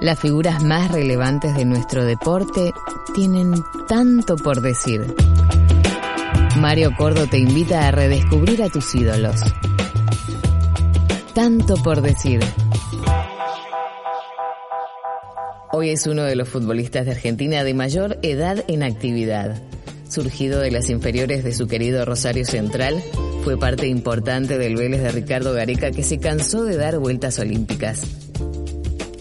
[0.00, 2.72] Las figuras más relevantes de nuestro deporte
[3.14, 3.54] tienen
[3.88, 5.14] tanto por decir.
[6.58, 9.40] Mario Cordo te invita a redescubrir a tus ídolos.
[11.34, 12.40] Tanto por decir.
[15.72, 19.62] Hoy es uno de los futbolistas de Argentina de mayor edad en actividad.
[20.08, 23.02] Surgido de las inferiores de su querido Rosario Central,
[23.44, 28.25] fue parte importante del Vélez de Ricardo Gareca que se cansó de dar vueltas olímpicas.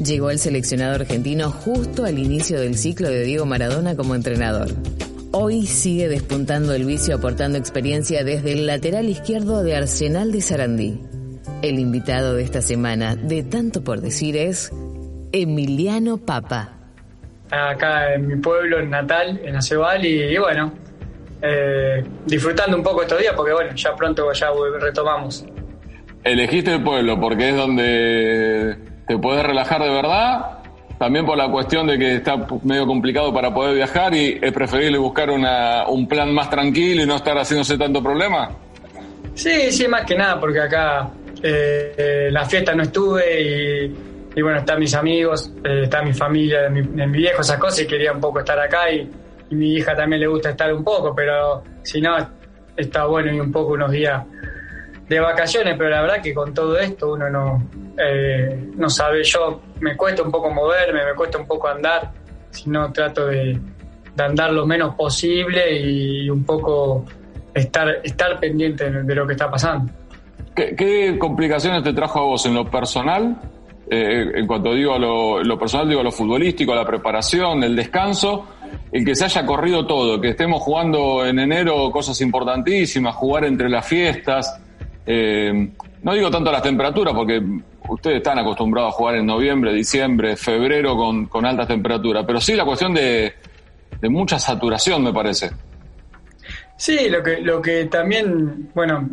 [0.04, 4.68] Llegó al seleccionado argentino justo al inicio del ciclo de Diego Maradona como entrenador.
[5.32, 11.02] Hoy sigue despuntando el vicio aportando experiencia desde el lateral izquierdo de Arsenal de Sarandí.
[11.62, 14.70] El invitado de esta semana, de tanto por decir, es
[15.32, 16.74] Emiliano Papa.
[17.50, 20.74] Acá en mi pueblo natal, en Acebal, y, bueno,
[21.42, 25.46] eh, disfrutando un poco estos días porque bueno, ya pronto ya retomamos.
[26.24, 30.60] Elegiste el pueblo porque es donde te puedes relajar de verdad,
[30.98, 34.98] también por la cuestión de que está medio complicado para poder viajar y es preferible
[34.98, 38.50] buscar una, un plan más tranquilo y no estar haciéndose tanto problema.
[39.34, 41.10] Sí, sí, más que nada, porque acá
[41.44, 43.90] eh, la fiesta no estuve
[44.36, 47.88] y, bueno, están mis amigos, eh, está mi familia, mi, mi, viejo, esas cosas y
[47.88, 49.10] quería un poco estar acá y,
[49.50, 52.16] y mi hija también le gusta estar un poco, pero si no,
[52.76, 54.24] está bueno y un poco unos días
[55.08, 57.64] de vacaciones, pero la verdad que con todo esto uno no,
[57.98, 62.12] eh, no sabe, yo me cuesta un poco moverme, me cuesta un poco andar,
[62.50, 63.58] si no trato de,
[64.18, 67.06] andar lo menos posible y un poco
[67.54, 69.92] estar, estar pendiente de lo que está pasando.
[70.56, 73.36] ¿Qué, complicaciones te trajo a vos en lo personal?
[73.90, 77.76] Eh, en cuanto digo a lo, personal, digo a lo futbolístico, a la preparación, el
[77.76, 78.48] descanso,
[78.92, 83.70] el que se haya corrido todo, que estemos jugando en enero cosas importantísimas, jugar entre
[83.70, 84.62] las fiestas.
[85.06, 85.72] Eh,
[86.06, 87.42] no digo tanto las temperaturas, porque
[87.90, 92.64] ustedes están acostumbrados a jugar en noviembre, diciembre, febrero con, altas temperaturas, pero sí la
[92.64, 93.34] cuestión de,
[94.04, 95.50] mucha saturación, me parece.
[96.78, 99.10] Sí, lo que, lo que también, bueno,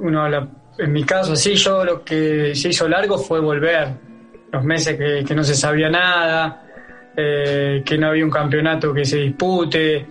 [0.00, 0.46] uno habla,
[0.78, 3.88] en mi caso, sí, yo lo que se hizo largo fue volver,
[4.52, 6.62] los meses que, que no se sabía nada,
[7.16, 10.06] eh, que no había un campeonato que se dispute,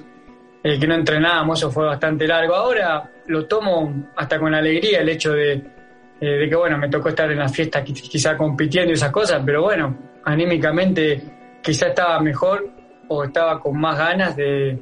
[0.63, 2.55] eh, que no entrenábamos, eso fue bastante largo.
[2.55, 5.80] Ahora lo tomo hasta con alegría el hecho de
[6.21, 9.41] eh, de que bueno, me tocó estar en la fiesta quizá compitiendo y esas cosas,
[9.43, 11.19] pero bueno, anímicamente
[11.63, 12.69] quizá estaba mejor
[13.07, 14.77] o estaba con más ganas de,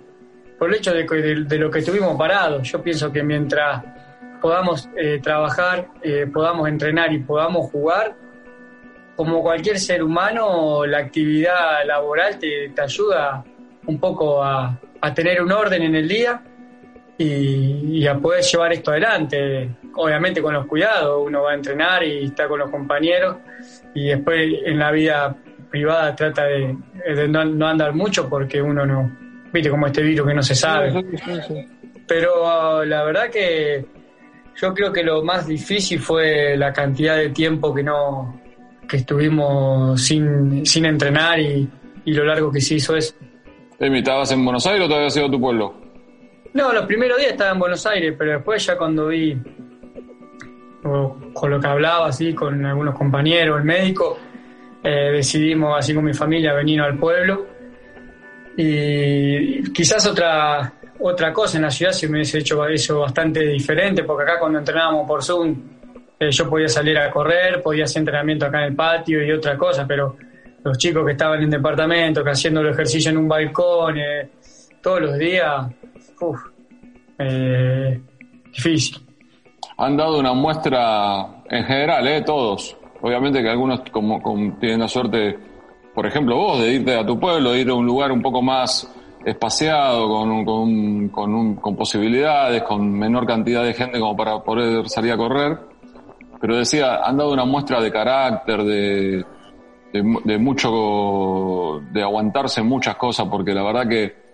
[0.58, 1.06] por el hecho de,
[1.46, 2.70] de, lo que estuvimos parados.
[2.70, 3.82] Yo pienso que mientras
[4.42, 8.18] podamos eh, trabajar, eh, podamos entrenar y podamos jugar,
[9.16, 13.46] como cualquier ser humano, la actividad laboral te, te ayuda
[13.88, 16.42] un poco a, a tener un orden en el día
[17.19, 19.69] y, a poder llevar esto adelante.
[19.96, 23.38] Obviamente con los cuidados, uno va a entrenar y está con los compañeros
[23.94, 25.35] y después en la vida
[25.69, 26.75] privada trata de,
[27.28, 29.12] no, andar mucho porque uno no,
[29.52, 31.03] viste como este virus que no se sabe.
[32.07, 33.86] Pero la verdad que
[34.56, 38.41] yo creo que lo más difícil fue la cantidad de tiempo que no
[38.88, 41.69] que estuvimos sin, sin entrenar y,
[42.06, 43.13] y lo largo que se hizo eso.
[43.80, 45.79] ¿Estabas en Buenos Aires o todavía has sido tu pueblo?
[46.59, 49.34] No, los primeros días estaba en Buenos Aires, pero después ya cuando vi,
[50.84, 54.20] con lo que hablaba así con algunos compañeros, el médico,
[54.84, 57.48] eh, decidimos así con mi familia venir al pueblo.
[58.58, 64.03] Y quizás otra, otra cosa en la ciudad se me hubiese hecho eso bastante diferente,
[64.03, 65.56] porque acá cuando entrenábamos por Zoom
[66.19, 69.58] eh, yo podía salir a correr, podía hacer entrenamiento acá en el patio y otra
[69.58, 70.18] cosa, pero
[70.62, 74.30] los chicos que estaban en departamento, que haciendo el ejercicio en un balcón, eh,
[74.81, 75.68] todos los días,
[76.22, 76.40] uf,
[77.18, 78.02] eh,
[78.53, 78.97] difícil.
[79.78, 82.22] Han dado una muestra en general, ¿eh?
[82.22, 82.75] todos.
[83.02, 84.22] Obviamente que algunos como,
[84.59, 85.38] tienen la suerte,
[85.94, 88.41] por ejemplo vos, de irte a tu pueblo, de ir a un lugar un poco
[88.41, 88.94] más
[89.25, 95.13] espaciado, con, con, con, con posibilidades, con menor cantidad de gente como para poder salir
[95.13, 95.57] a correr.
[96.41, 99.25] Pero decía, han dado una muestra de carácter, de,
[99.94, 104.29] de, de mucho, de aguantarse muchas cosas, porque la verdad que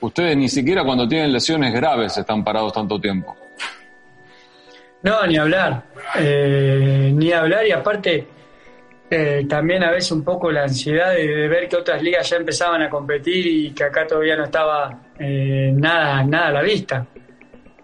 [0.00, 3.36] ustedes ni siquiera cuando tienen lesiones graves están parados tanto tiempo.
[5.02, 5.84] No, ni hablar,
[6.16, 8.26] eh, ni hablar y aparte
[9.10, 12.82] eh, también a veces un poco la ansiedad de, ver que otras ligas ya empezaban
[12.82, 17.06] a competir y que acá todavía no estaba eh, nada, nada a la vista.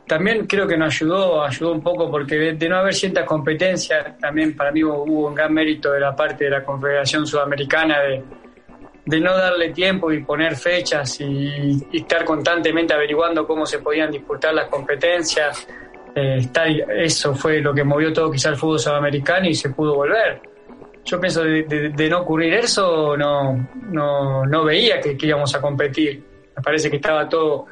[0.06, 4.18] También creo que nos ayudó, ayudó un poco porque de, de no haber ciertas competencias,
[4.18, 8.22] también para mí hubo un gran mérito de la parte de la Confederación Sudamericana de,
[9.06, 14.54] de no darle tiempo y poner fechas y, estar constantemente averiguando cómo se podían disputar
[14.54, 15.66] las competencias.
[16.14, 16.48] Eh,
[16.96, 20.40] eso fue lo que movió todo quizá el fútbol sudamericano y se pudo volver.
[21.04, 26.22] yo pienso de, no ocurrir eso, no, no, no veía que, íbamos a competir.
[26.56, 27.66] Me parece que estaba todo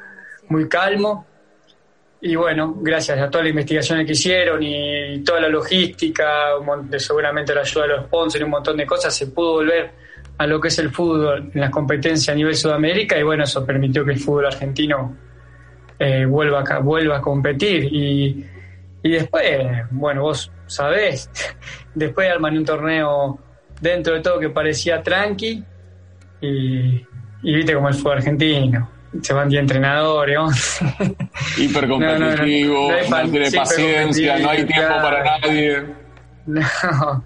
[0.49, 1.27] muy calmo.
[2.25, 6.51] Y bueno, gracias a toda la investigación que hicieron y toda la logística,
[6.97, 9.91] seguramente la ayuda de los sponsors y un montón de cosas, se pudo volver
[10.43, 13.65] a lo que es el fútbol en las competencias a nivel Sudamérica y bueno, eso
[13.65, 15.17] permitió que el fútbol argentino
[16.01, 17.85] eh, vuelva, a, vuelva a competir.
[17.85, 18.45] Y,
[19.05, 19.47] y después,
[19.93, 21.31] bueno, vos sabés,
[21.95, 23.39] después arman un torneo
[23.81, 25.63] dentro de todo que parecía tranqui
[26.41, 27.07] y,
[27.43, 28.91] viste como el fútbol argentino.
[29.23, 30.81] Se van 10 entrenadores,
[31.57, 35.85] Hiper competitivo, no, tiene paciencia, no hay tiempo para nadie.
[36.47, 37.25] No,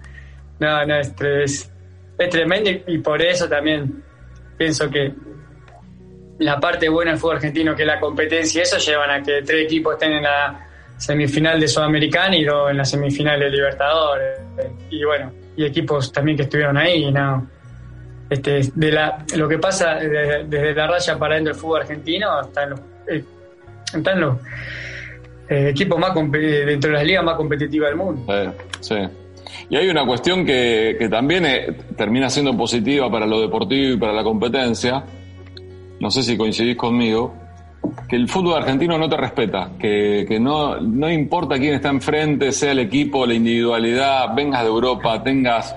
[0.59, 1.71] no, no, es, es,
[2.17, 4.03] es tremendo y por eso también
[4.57, 5.13] pienso que
[6.39, 9.65] la parte buena del fútbol argentino, que es la competencia, eso llevan a que tres
[9.65, 10.67] equipos estén en la
[10.97, 14.39] semifinal de Sudamericana y dos en la semifinal de Libertadores.
[14.89, 17.47] Y bueno, y equipos también que estuvieron ahí, ¿no?
[18.29, 22.71] Este, de la, lo que pasa desde, la raya para dentro del fútbol argentino están
[22.71, 23.23] los, eh,
[23.93, 24.37] los
[25.49, 28.53] eh, equipos más dentro de las ligas más competitivas del mundo.
[28.81, 28.97] Sí,
[29.69, 33.97] Y hay una cuestión que, que también eh, termina siendo positiva para lo deportivo y
[33.97, 35.03] para la competencia.
[35.99, 37.33] No sé si coincidís conmigo,
[38.07, 42.51] que el fútbol argentino no te respeta, que, que no, no importa quién está enfrente,
[42.51, 45.75] sea el equipo, la individualidad, vengas de Europa, tengas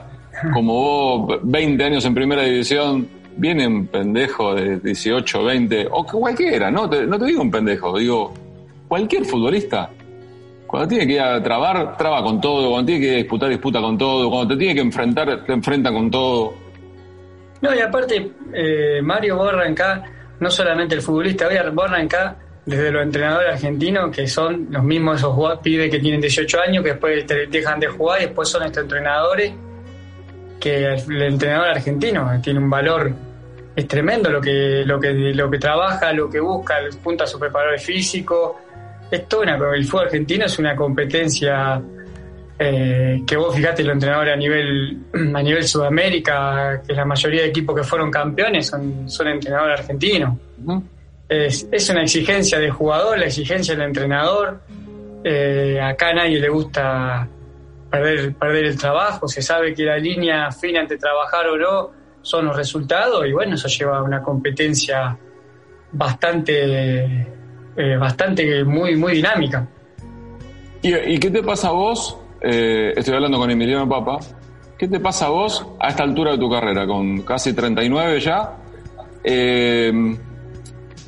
[0.53, 6.71] como vos 20 años en primera división, viene un pendejo de 18, 20, o cualquiera,
[6.71, 8.33] no te, no te digo un pendejo, digo
[8.89, 9.91] cualquier futbolista.
[10.71, 13.99] Cuando tiene que ir a trabar, traba con todo, cuando tiene que disputar, disputa con
[13.99, 16.55] todo, cuando te tiene que enfrentar, te enfrenta con todo.
[17.61, 20.05] No, y aparte, eh, Mario Borra acá
[20.39, 25.19] no solamente el futbolista, voy a acá desde los entrenadores argentinos, que son los mismos
[25.19, 28.85] esos pibes que tienen 18 años, que después dejan de jugar y después son estos
[28.85, 29.53] entrenadores,
[30.61, 33.13] que el, entrenador argentino tiene un valor,
[33.75, 37.41] es tremendo lo que, lo que, lo que trabaja, lo que busca, punta a su
[37.41, 38.61] preparador físico.
[39.11, 41.83] Esto, el fútbol argentino es una competencia
[42.59, 44.99] eh, que vos fijate los entrenadores a nivel
[45.35, 50.37] a nivel Sudamérica, que la mayoría de equipos que fueron campeones son, son entrenadores argentinos.
[51.29, 54.61] es, es, una exigencia del jugador, la exigencia del entrenador.
[55.25, 57.29] Eh, acá a nadie le gusta
[57.91, 61.91] perder, perder el trabajo, se sabe que la línea fina entre trabajar o no
[62.23, 65.17] son los resultados y bueno, eso lleva a una competencia
[65.93, 67.27] bastante,
[67.77, 69.67] eh, bastante muy, muy dinámica.
[70.83, 74.19] ¿Y, ¿Y qué te pasa a vos eh, estoy hablando con Emiliano Papa.
[74.79, 78.57] ¿Qué te pasa a vos a esta altura de tu carrera, con casi 39 ya?
[79.23, 80.17] Eh,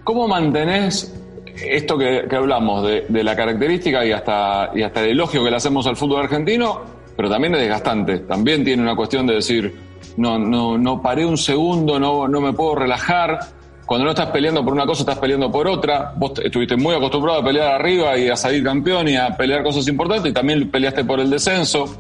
[0.05, 1.19] ¿Cómo mantenés
[1.57, 5.87] esto que, hablamos de, la característica y hasta, y hasta el elogio que le hacemos
[5.87, 6.83] al fútbol argentino,
[7.17, 8.19] pero también es desgastante?
[8.21, 9.75] También tiene una cuestión de decir,
[10.19, 13.39] no, no, no paré un segundo, no, no me puedo relajar
[13.87, 16.13] cuando no estás peleando por una cosa, estás peleando por otra.
[16.17, 19.87] Vos estuviste muy acostumbrado a pelear arriba y a salir campeón y a pelear cosas
[19.89, 21.97] importantes y también peleaste por el descenso.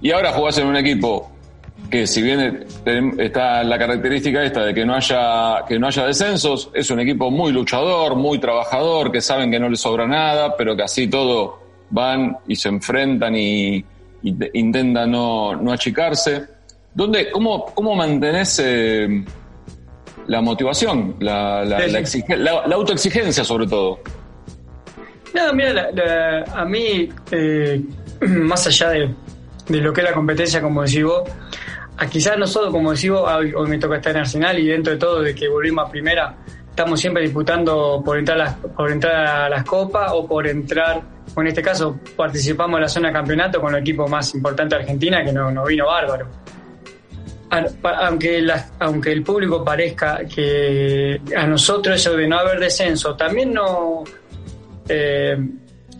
[0.00, 1.30] Y ahora jugás en un equipo
[1.90, 2.66] que si bien
[3.18, 7.30] está la característica esta de que no haya que no haya descensos, es un equipo
[7.30, 11.60] muy luchador, muy trabajador, que saben que no les sobra nada, pero que así todo
[11.90, 13.84] van y se enfrentan y,
[14.22, 16.44] intentan no, no achicarse.
[16.92, 19.24] ¿Dónde, cómo, ¿Cómo mantenés eh,
[20.28, 24.00] la motivación, la, la, autoexigencia sobre todo.
[25.34, 25.90] No, mira,
[26.54, 27.82] a mí, eh,
[28.20, 29.14] más allá de,
[29.68, 31.28] lo que es la competencia, como decís vos,
[31.96, 34.98] a quizás nosotros, como decís vos, hoy, me toca estar en Arsenal y dentro de
[34.98, 36.36] todo, de que volvimos a primera,
[36.68, 41.02] estamos siempre disputando por entrar a las, por entrar a las copas o por entrar,
[41.34, 44.76] o en este caso participamos en la zona de campeonato con el equipo más importante
[44.76, 46.28] de Argentina, que nos no vino bárbaro
[47.50, 48.46] aunque,
[48.78, 54.04] aunque el público parezca que a nosotros eso de no haber descenso también no,
[54.88, 55.36] eh,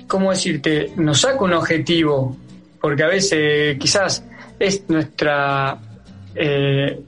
[0.06, 0.92] ¿cómo decirte?
[0.96, 2.36] Nos saca un objetivo,
[2.80, 4.24] porque a veces quizás
[4.58, 5.78] es nuestra...
[6.34, 7.00] Eh,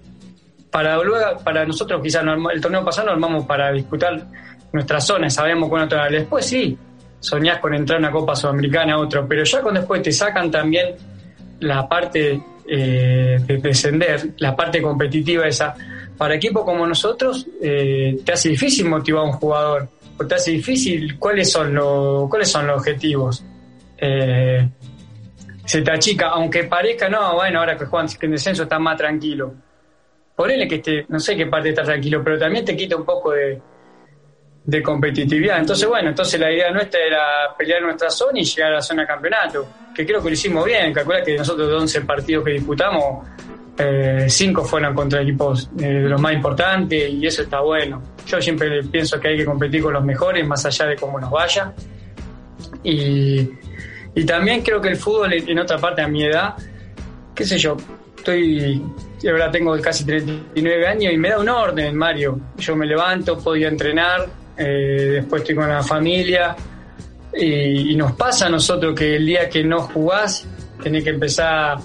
[0.71, 4.25] para luego, para nosotros quizás el torneo pasado lo armamos para disputar
[4.73, 6.79] nuestra zona, sabemos cuándo otra Después sí,
[7.19, 10.49] soñás con entrar a una Copa Sudamericana a otro, pero ya cuando después te sacan
[10.49, 10.95] también
[11.59, 12.41] la parte
[12.73, 15.75] eh, de descender, la parte competitiva esa,
[16.17, 20.53] para equipos como nosotros eh, te hace difícil motivar a un jugador, o te hace
[20.53, 23.45] difícil cuáles son, los cuáles son los objetivos.
[23.99, 24.69] Eh,
[25.65, 29.53] se te achica, aunque parezca, no, bueno, ahora que juegan en descenso está más tranquilo.
[30.37, 33.33] Ponele que esté, no sé qué parte está tranquilo, pero también te quita un poco
[33.33, 33.61] de,
[34.65, 35.59] de competitividad.
[35.59, 39.07] Entonces, bueno, entonces la idea nuestra era pelear nuestra zona y llegar a la zona
[39.07, 40.93] campeonato, que creo que lo hicimos bien.
[40.93, 43.27] Calcula que nosotros de 11 partidos que disputamos,
[43.79, 48.03] eh, 5 fueron contra equipos eh, de los más importantes y eso está bueno.
[48.27, 51.31] Yo siempre pienso que hay que competir con los mejores, más allá de cómo nos
[51.31, 51.73] vaya.
[52.85, 53.49] Y,
[54.15, 56.55] y también creo que el fútbol, en otra parte, a mi edad,
[57.35, 57.77] qué sé yo,
[58.17, 58.83] estoy,
[59.29, 62.39] ahora tengo casi 39 años y me da un orden, Mario.
[62.59, 64.29] Yo me levanto, podía entrenar,
[64.63, 66.55] eh, después estoy con la familia
[67.35, 70.47] y, nos pasa a nosotros que el día que no jugás
[70.83, 71.79] tenés que empezar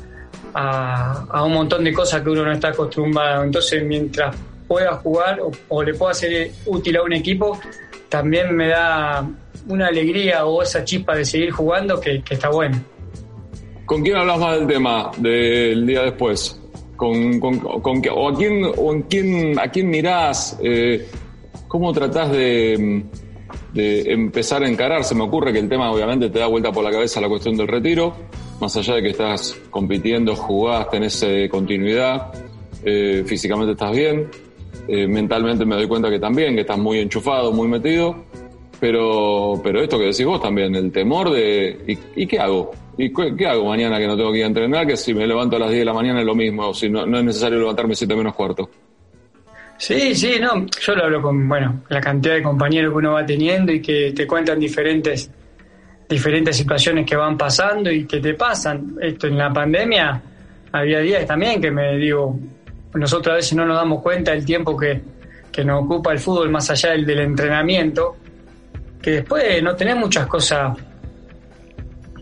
[0.53, 3.45] a, un montón de cosas que uno no está acostumbrado.
[3.45, 4.35] Entonces mientras
[4.67, 5.39] pueda jugar
[5.69, 7.57] o, le pueda ser útil a un equipo,
[8.09, 9.25] también me da
[9.69, 12.77] una alegría o esa chispa de seguir jugando que, está bueno.
[13.85, 16.59] ¿Con quién hablas más del tema del día después?
[16.97, 20.57] ¿Con, con, o a quién, o en quién, a quién mirás?
[20.61, 21.07] Eh,
[21.75, 23.03] ¿Cómo tratás de,
[23.75, 25.03] empezar a encarar?
[25.03, 27.57] Se me ocurre que el tema obviamente te da vuelta por la cabeza la cuestión
[27.57, 28.15] del retiro,
[28.61, 32.31] más allá de que estás compitiendo, jugás, tenés eh, continuidad,
[32.81, 34.29] eh, físicamente estás bien,
[34.87, 38.23] eh, mentalmente me doy cuenta que también, que estás muy enchufado, muy metido,
[38.79, 42.71] pero, pero esto que decís vos también, el temor de ¿y, qué hago?
[42.97, 44.87] ¿Y qué, hago mañana que no tengo que ir a entrenar?
[44.87, 46.87] Que si me levanto a las 10 de la mañana es lo mismo, o si
[46.87, 48.69] no, no es necesario levantarme 7 menos cuarto.
[49.77, 53.25] Sí, sí, no, yo lo hablo con, bueno, la cantidad de compañeros que uno va
[53.25, 55.29] teniendo y que te cuentan diferentes,
[56.07, 58.95] diferentes situaciones que van pasando y que te pasan.
[59.01, 60.21] Esto en la pandemia
[60.71, 62.39] había días también que me digo,
[62.93, 65.01] nosotros a veces no nos damos cuenta del tiempo que,
[65.51, 68.15] que nos ocupa el fútbol más allá del, del entrenamiento,
[69.01, 70.77] que después no tenés muchas cosas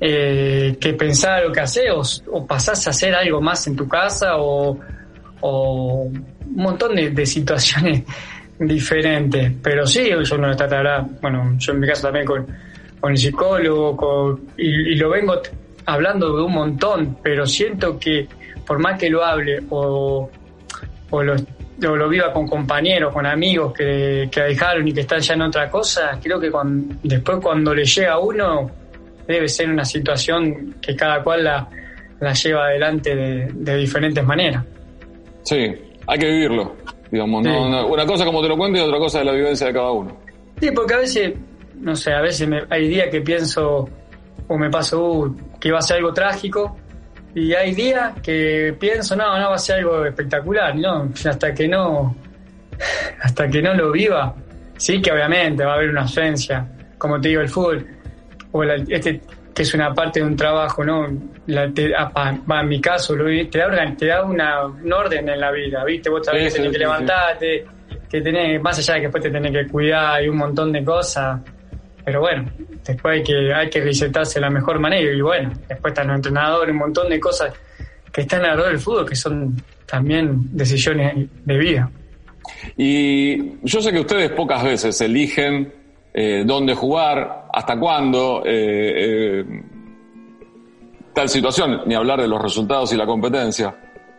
[0.02, 3.88] eh, que pensar o que hacer, o, o pasás a hacer algo más en tu
[3.88, 4.80] casa o
[5.46, 6.10] o
[6.56, 8.04] un montón de, situaciones
[8.60, 9.52] diferentes.
[9.62, 12.48] Pero sí, yo no tratará, bueno, yo en mi caso también con,
[13.00, 15.42] con el psicólogo, y, lo vengo
[15.86, 18.28] hablando de un montón, pero siento que
[18.66, 20.30] por más que lo hable o,
[21.10, 21.36] o lo,
[21.80, 25.70] lo, viva con compañeros, con amigos que, que dejaron y que están ya en otra
[25.70, 26.50] cosa, creo que
[27.04, 28.72] después cuando le llega a uno
[29.28, 31.68] debe ser una situación que cada cual la,
[32.20, 34.64] la lleva adelante de, de diferentes maneras.
[35.44, 35.76] Sí,
[36.08, 36.76] hay que vivirlo.
[37.12, 39.92] Digamos, una cosa como te lo cuento y otra cosa de la vivencia de cada
[39.92, 40.18] uno.
[40.60, 41.34] Sí, porque a veces,
[41.76, 43.88] no sé, a veces hay días que pienso
[44.48, 46.78] o me paso uh, que va a ser algo trágico
[47.36, 51.68] y hay días que pienso, no, no va a ser algo espectacular, no, hasta que
[51.68, 52.16] no,
[53.22, 54.36] hasta que no lo viva.
[54.78, 56.68] Sí que obviamente va a haber una ausencia,
[56.98, 57.88] como te digo, el fútbol,
[58.52, 59.22] o este
[59.54, 61.08] que es una parte de un trabajo, ¿no?
[61.48, 61.72] La,
[62.16, 66.10] ah, en mi caso, te da, te da una, un orden en la vida, ¿viste?
[66.10, 67.66] Vos sabés que tenés que levantarte,
[68.10, 70.84] que tenés, más allá de que después te tenés que cuidar y un montón de
[70.84, 71.40] cosas.
[72.04, 72.50] Pero bueno,
[72.84, 76.16] después hay que, hay que recetarse de la mejor manera y bueno, después están los
[76.18, 77.54] entrenadores, un montón de cosas
[78.12, 79.56] que están alrededor del fútbol que son
[79.86, 81.90] también decisiones de vida.
[82.78, 85.72] Y yo sé que ustedes pocas veces eligen
[86.14, 89.46] eh, dónde jugar, hasta cuándo, eh, eh,
[91.14, 93.76] tal situación, ni hablar de los resultados y la competencia.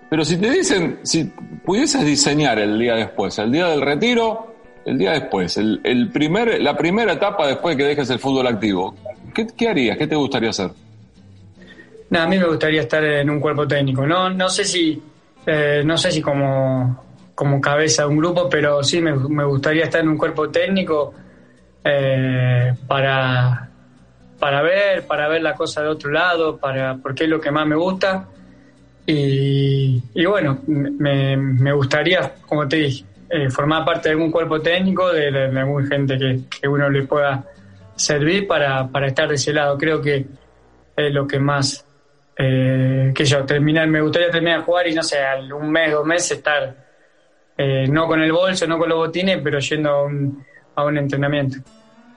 [0.09, 1.25] Pero si te dicen, si
[1.65, 4.55] pudieses diseñar el día después, el día del retiro,
[4.87, 8.95] el día después, el, primer, la primera etapa después de que dejes el fútbol activo,
[9.35, 9.99] ¿qué, harías?
[9.99, 10.71] ¿Qué te gustaría hacer?
[12.17, 14.07] a mí me gustaría estar en un cuerpo técnico.
[14.07, 15.03] No, no sé si,
[15.85, 17.03] no sé si como,
[17.35, 21.13] como cabeza de un grupo, pero sí me gustaría estar en un cuerpo técnico
[21.85, 23.69] eh, para,
[24.39, 27.67] para ver, para ver la cosa de otro lado, para, porque es lo que más
[27.67, 28.29] me gusta.
[29.07, 35.13] Y, bueno, me, me, gustaría, como te dije, eh, formar parte de algún cuerpo técnico,
[35.13, 37.45] de, alguna gente que, que, uno le pueda
[37.95, 39.77] servir para, para estar de ese lado.
[39.77, 40.25] Creo que
[40.97, 41.85] es lo que más,
[42.39, 45.19] eh, que yo, terminar, me gustaría terminar de jugar y no sé,
[45.55, 46.75] un mes, dos meses estar,
[47.59, 50.99] eh, no con el bolso, no con los botines, pero yendo a un a un
[50.99, 51.59] entrenamiento.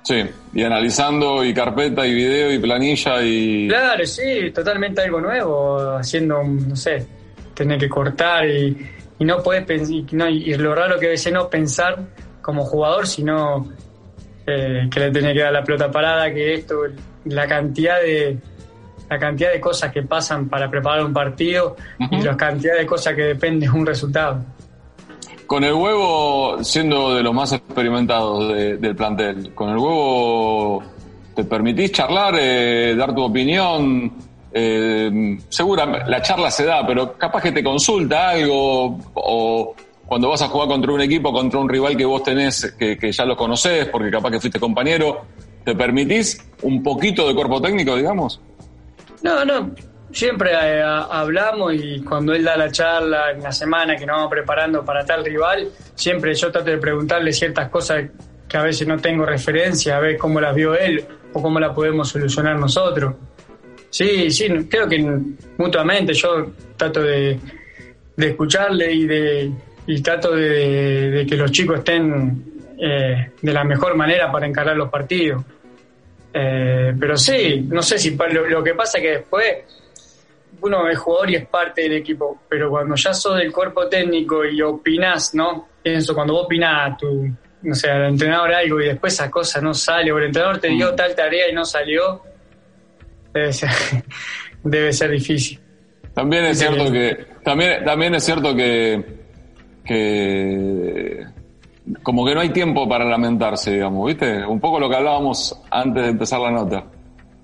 [0.03, 0.23] Sí,
[0.53, 3.67] y analizando y carpeta y video y planilla y...
[3.67, 7.05] Claro, sí, totalmente algo nuevo, haciendo, no sé,
[7.53, 8.87] tener que cortar y,
[9.19, 9.93] no puedes pensar,
[10.29, 11.99] y, lo raro que a no pensar
[12.41, 13.67] como jugador, sino
[14.45, 16.75] eh, que le tenés que dar la pelota parada, que esto,
[17.25, 18.37] la cantidad de
[19.09, 21.75] la cantidad de cosas que pasan para preparar un partido
[22.11, 24.43] y la cantidad de cosas que dependen de un resultado.
[25.47, 30.83] Con el huevo, siendo de los más experimentados del plantel, con el huevo
[31.33, 34.11] te permitís charlar, eh, dar tu opinión.
[34.51, 39.75] Eh, seguramente la charla se da, pero capaz que te consulta algo o,
[40.05, 43.11] cuando vas a jugar contra un equipo, contra un rival que vos tenés, que, que
[43.11, 45.21] ya lo conocés, porque capaz que fuiste compañero,
[45.63, 48.41] ¿te permitís un poquito de cuerpo técnico, digamos?
[49.21, 49.71] No, no,
[50.17, 54.31] siempre eh, hablamos y cuando él da la charla en la semana que nos vamos
[54.31, 58.05] preparando para tal rival, siempre yo trato de preguntarle ciertas cosas
[58.49, 61.71] que a veces no tengo referencia, a ver cómo las vio él o cómo las
[61.75, 63.13] podemos solucionar nosotros.
[63.91, 64.97] Sí, sí, creo que
[65.59, 67.39] mutuamente yo trato de,
[68.17, 69.51] escucharle y de
[69.85, 72.43] y trato de, que los chicos estén
[72.79, 75.45] eh, de la mejor manera para encarar los partidos.
[76.33, 79.55] Eh, pero sí, no sé si lo, lo que pasa es que después
[80.61, 84.45] uno es jugador y es parte del equipo, pero cuando ya sos del cuerpo técnico
[84.45, 85.67] y opinás, ¿no?
[85.81, 87.29] Pienso, cuando vos opinás a tu,
[87.61, 90.69] no sé, al entrenador algo y después esa cosa no sale, o el entrenador te
[90.69, 90.95] dio mm.
[90.95, 92.21] tal tarea y no salió,
[93.33, 93.69] debe ser,
[94.63, 95.59] debe ser difícil.
[96.13, 99.03] También es cierto que, también, también es cierto que,
[99.85, 101.25] que
[102.03, 104.45] como que no hay tiempo para lamentarse, digamos, ¿viste?
[104.45, 106.85] Un poco lo que hablábamos antes de empezar la nota.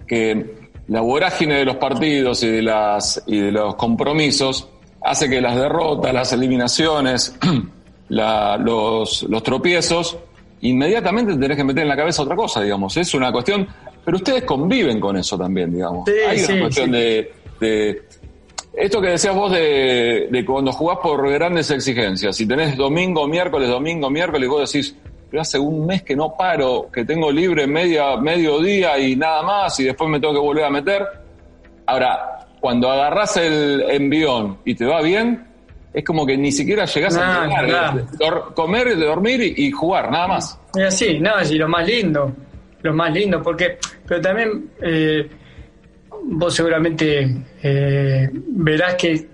[0.08, 4.68] Que la vorágine de los partidos y de, las, y de los compromisos
[5.02, 7.36] hace que las derrotas, las eliminaciones,
[8.10, 10.18] los, los tropiezos,
[10.62, 12.96] inmediatamente tenés que meter en la cabeza otra cosa, digamos.
[12.98, 13.68] Es una cuestión,
[14.04, 16.08] pero ustedes conviven con eso también, digamos.
[16.28, 18.02] Hay una cuestión de, de,
[18.74, 23.70] Esto que decías vos de, de cuando jugás por grandes exigencias, si tenés domingo, miércoles,
[23.70, 24.96] domingo, miércoles, vos decís,
[25.40, 29.80] hace un mes que no paro, que tengo libre media, medio día y nada más,
[29.80, 31.04] y después me tengo que volver a meter.
[31.86, 35.46] Ahora, cuando agarras el envión y te va bien,
[35.94, 38.06] es como que ni siquiera llegás a entrenar,
[38.56, 40.60] comer, dormir y, jugar, nada más.
[40.76, 42.32] Y así, no, y lo más lindo,
[42.82, 45.30] lo más lindo, porque, pero también eh,
[46.24, 49.30] vos seguramente eh, verás que,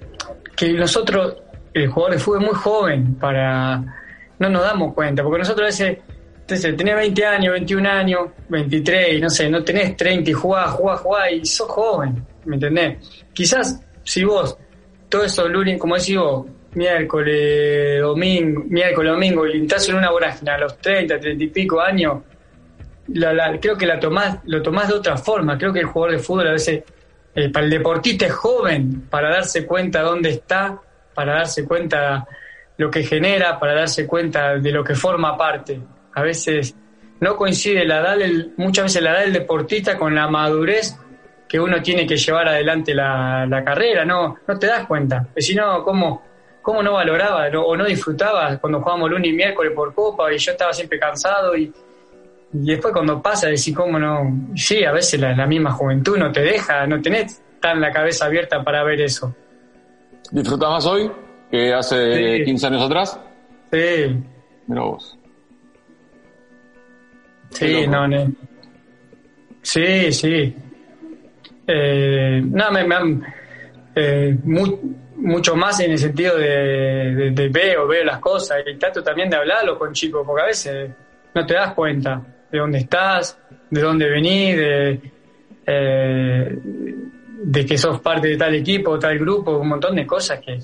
[0.56, 1.36] que nosotros,
[1.74, 3.99] el jugador de fútbol es muy joven para
[4.40, 5.98] no nos damos cuenta, porque nosotros a veces,
[6.42, 8.20] entonces, tenés 20 años, 21 años,
[8.50, 12.98] 23, no sé, no tenés 30 y jugás, jugás, jugás y sos joven, ¿me entendés?
[13.34, 14.58] Quizás si vos,
[15.08, 20.58] todo eso lunes, como decís vos, miércoles, domingo, miércoles, domingo, y en una vorágine a
[20.58, 22.24] los 30, 30 y pico años,
[23.60, 25.58] creo que la tomás, lo tomás de otra forma.
[25.58, 26.84] Creo que el jugador de fútbol a veces,
[27.36, 30.80] eh, para el deportista es joven, para darse cuenta dónde está,
[31.14, 32.28] para darse cuenta
[32.80, 35.82] lo que genera para darse cuenta de lo que forma parte.
[36.14, 36.74] A veces
[37.20, 38.18] no coincide la edad,
[38.56, 40.98] muchas veces la edad del deportista con la madurez
[41.46, 45.28] que uno tiene que llevar adelante la, carrera, no, no te das cuenta.
[45.36, 46.24] Si no, ¿cómo,
[46.62, 50.54] ¿cómo no valoraba o no disfrutaba cuando jugábamos lunes y miércoles por copa y yo
[50.54, 51.74] estaba siempre cansado y,
[52.54, 56.42] después cuando pasa decir cómo no, sí, a veces la, la, misma juventud no te
[56.42, 59.36] deja, no tenés tan la cabeza abierta para ver eso.
[60.32, 61.12] ¿Disfrutabas hoy?
[61.50, 63.20] Que hace 15 años atrás.
[63.72, 64.16] Sí.
[64.68, 65.18] Mira vos.
[67.50, 68.32] Sí, no, no.
[69.62, 70.56] Sí, sí.
[71.68, 73.22] Eh, no, me, me
[73.96, 79.30] eh, mucho más en el sentido de, de, veo, veo las cosas y trato también
[79.30, 80.90] de hablarlo con chicos, porque a veces
[81.36, 83.38] no te das cuenta de dónde estás,
[83.70, 85.02] de dónde venís, de,
[85.66, 86.60] eh,
[87.44, 90.60] de que sos parte de tal equipo, tal grupo, un montón de cosas que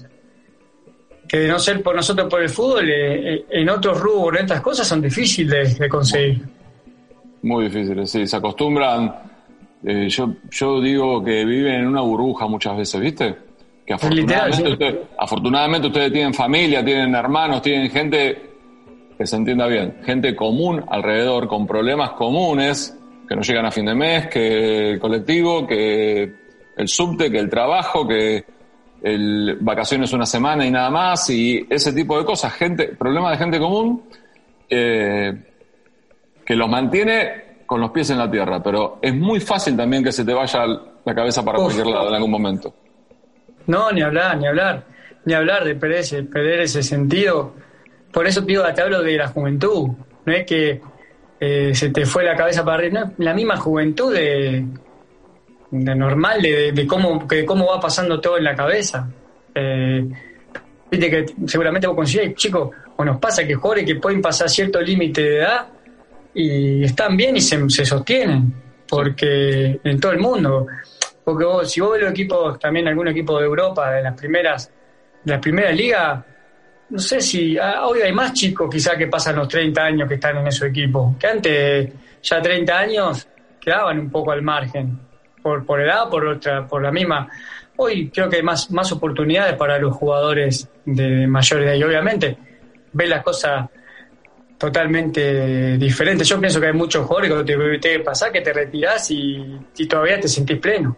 [1.28, 4.46] que de no ser por nosotros por el fútbol, eh, eh, en otros rubros, en
[4.46, 6.42] estas cosas son difíciles de, conseguir.
[7.42, 9.14] Muy difíciles, sí, se acostumbran.
[9.84, 13.36] Eh, yo, yo digo que viven en una burbuja muchas veces, ¿viste?
[13.86, 18.42] Que afortunadamente, afortunadamente ustedes tienen familia, tienen hermanos, tienen gente
[19.18, 23.86] que se entienda bien, gente común alrededor, con problemas comunes, que no llegan a fin
[23.86, 26.34] de mes, que el colectivo, que
[26.78, 28.44] el subte, que el trabajo, que
[29.06, 33.38] el vacaciones una semana y nada más, y ese tipo de cosas, gente, problemas de
[33.38, 34.02] gente común,
[34.68, 35.32] eh,
[36.44, 40.12] que los mantiene con los pies en la tierra, pero es muy fácil también que
[40.12, 42.74] se te vaya la cabeza para cualquier lado en algún momento.
[43.68, 44.86] No, ni hablar, ni hablar,
[45.24, 47.54] ni hablar de perder ese, perder ese sentido.
[48.12, 49.90] Por eso digo, te hablo de la juventud,
[50.26, 50.82] no es que
[51.40, 54.66] eh, se te fue la cabeza para arriba, la misma juventud de
[55.84, 59.08] de normal de, cómo, de cómo va pasando todo en la cabeza.
[59.54, 60.08] Eh,
[60.92, 65.38] que seguramente vos chicos, o nos pasa que jugadores que pueden pasar cierto límite de
[65.38, 65.68] edad
[66.34, 68.54] y están bien y se, sostienen,
[68.88, 70.68] porque en todo el mundo.
[71.24, 74.72] Porque vos, si vos ves los equipos, también algún equipo de Europa, de las primeras,
[75.24, 76.24] de las primeras ligas,
[76.90, 80.16] no sé si ah, hoy hay más chicos quizá que pasan los 30 años que
[80.16, 83.28] están en esos equipos, que antes ya 30 años
[83.60, 85.00] quedaban un poco al margen
[85.46, 87.30] por, por edad, por otra, por la misma.
[87.76, 92.36] Hoy creo que hay más, más oportunidades para los jugadores de mayor edad y obviamente
[92.92, 93.70] ves las cosas
[94.58, 96.28] totalmente diferentes.
[96.28, 100.20] Yo pienso que hay muchos jugadores que te, te pasa que te retirás y, todavía
[100.20, 100.98] te sentís pleno.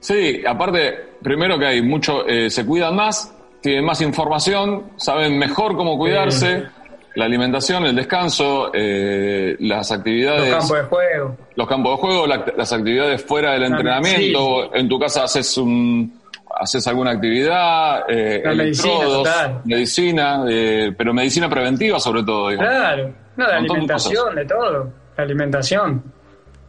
[0.00, 5.78] Sí, aparte, primero que hay mucho, eh, se cuidan más, tienen más información, saben mejor
[5.78, 6.64] cómo cuidarse
[7.14, 10.50] la alimentación, el descanso, eh, las actividades.
[10.50, 11.36] Los campos de juego.
[11.56, 14.74] Los campos de juego, las actividades fuera del entrenamiento.
[14.74, 16.22] En tu casa haces un
[16.54, 22.54] haces alguna actividad, eh, medicina, medicina eh, pero medicina preventiva sobre todo.
[22.56, 26.02] Claro, no, de alimentación, de, todo, la alimentación.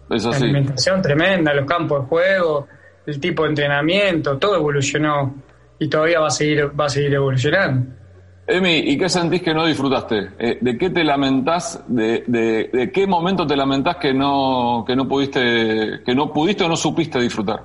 [0.09, 2.67] Es La alimentación tremenda, los campos de juego,
[3.05, 5.35] el tipo de entrenamiento, todo evolucionó
[5.79, 8.02] y todavía va a seguir, va a seguir evolucionando.
[8.45, 10.31] Emi, ¿y qué sentís que no disfrutaste?
[10.37, 11.81] Eh, ¿De qué te lamentás?
[11.87, 16.75] De, qué momento te lamentás que no, que no pudiste, que no pudiste o no
[16.75, 17.63] supiste disfrutar?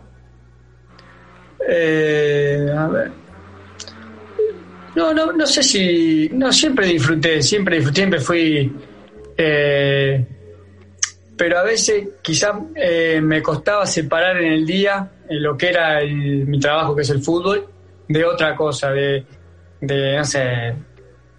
[1.68, 3.10] Eh, a ver.
[4.94, 6.28] No, no, no sé si.
[6.32, 8.72] No, siempre disfruté, siempre siempre fui.
[9.36, 10.26] Eh,
[11.36, 12.54] pero a veces quizás
[13.22, 17.64] me costaba separar en el día lo que era mi trabajo, que es el fútbol,
[18.08, 19.24] de otra cosa, de
[19.80, 20.74] de, no sé,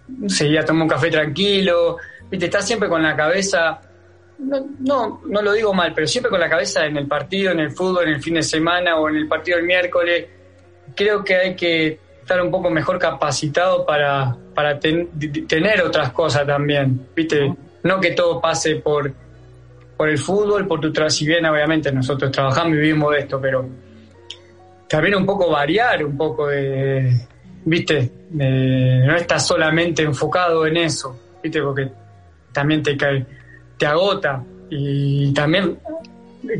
[0.08, 1.96] no sé, ir a tomar un café tranquilo,
[2.30, 3.80] viste, estás siempre con la cabeza,
[4.38, 7.60] no, no, no lo digo mal, pero siempre con la cabeza en el partido, en
[7.60, 10.26] el fútbol, en el fin de semana o en el partido del miércoles.
[10.94, 17.08] Creo que hay que estar un poco mejor capacitado para, para tener otras cosas también,
[17.14, 19.12] viste, no que todo pase por,
[19.96, 23.40] por el fútbol, por tu trabajo, si bien obviamente nosotros trabajamos y vivimos de esto,
[23.40, 23.68] pero
[24.88, 27.26] también un poco variar, un poco de,
[27.64, 31.88] viste, no estás solamente enfocado en eso, viste, porque
[32.52, 32.96] también te,
[33.76, 35.78] te agota y también,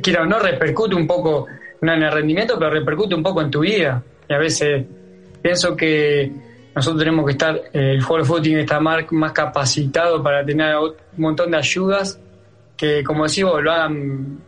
[0.03, 1.47] quiero no, repercute un poco,
[1.81, 4.03] no en el rendimiento, pero repercute un poco en tu vida.
[4.29, 4.85] Y a veces
[5.41, 6.31] pienso que
[6.75, 10.77] nosotros tenemos que estar, el jugador de fútbol tiene que estar más, capacitado para tener
[10.77, 12.21] un montón de ayudas
[12.77, 14.39] que, como decimos, lo hagan,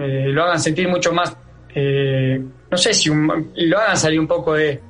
[0.00, 1.36] eh, lo hagan sentir mucho más,
[1.74, 4.80] eh, no sé si lo hagan salir un poco de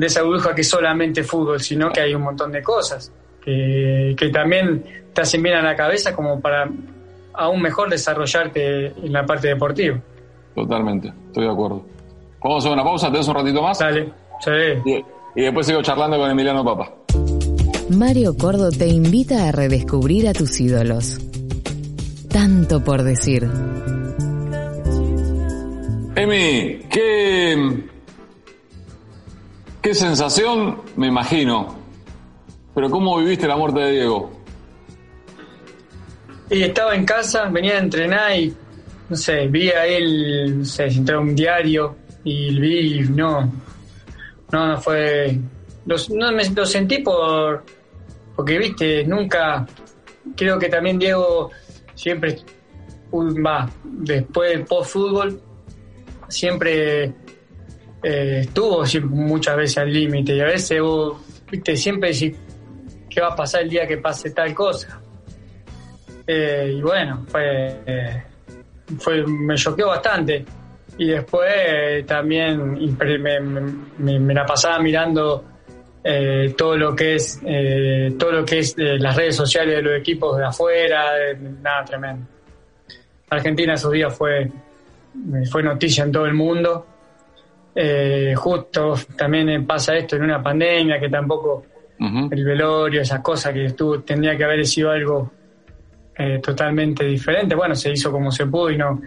[0.00, 3.12] de esa burbuja que es solamente fútbol, sino que hay un montón de cosas
[3.44, 4.82] que, también
[5.12, 6.68] te hacen bien a la cabeza como para
[7.34, 10.00] aún mejor desarrollarte en la parte deportiva.
[10.54, 11.84] Totalmente, estoy de acuerdo.
[12.42, 13.78] Vamos a hacer una pausa, ¿tenés un ratito más?
[13.78, 15.02] Dale, sí.
[15.36, 16.92] Y, después sigo charlando con Emiliano Papa.
[17.90, 21.20] Mario Cordo te invita a redescubrir a tus ídolos.
[22.30, 23.48] Tanto por decir.
[26.16, 27.84] Emi, ¿qué,
[29.82, 30.82] ¿Qué sensación?
[30.96, 31.74] Me imagino.
[32.74, 34.30] Pero ¿cómo viviste la muerte de Diego?
[36.50, 38.54] Y estaba en casa, venía a entrenar y,
[39.08, 43.50] no sé, vi a él, no sé, entró un diario y vi, no,
[44.52, 45.38] no, no fue,
[45.86, 47.64] no, me, lo sentí por,
[48.36, 49.66] porque, viste, nunca,
[50.36, 51.50] creo que también Diego
[51.94, 52.36] siempre,
[53.12, 55.40] va, después del post-fútbol,
[56.28, 57.14] siempre
[58.02, 61.18] eh, estuvo muchas veces al límite y a veces vos,
[61.50, 62.34] viste, siempre decís,
[63.08, 65.00] ¿qué va a pasar el día que pase tal cosa?
[66.26, 68.24] Eh, y bueno, fue,
[68.98, 70.44] fue, me choqueó bastante.
[70.96, 72.78] Y después también
[73.98, 75.44] me, la pasaba mirando
[76.02, 77.40] eh, todo lo que es
[78.18, 81.12] todo lo que es las redes sociales de los equipos de afuera,
[81.62, 82.26] nada tremendo.
[83.30, 84.50] Argentina esos días fue,
[85.50, 86.86] fue noticia en todo el mundo
[87.74, 91.64] eh, justo también pasa esto en una pandemia que tampoco
[92.00, 95.30] el velorio, esas cosas que estuvo, tendría que haber sido algo
[96.16, 97.54] eh, totalmente diferente.
[97.54, 99.00] Bueno, se hizo como se pudo y no,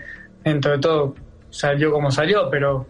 [0.43, 1.15] dentro de todo
[1.49, 2.86] salió como salió, pero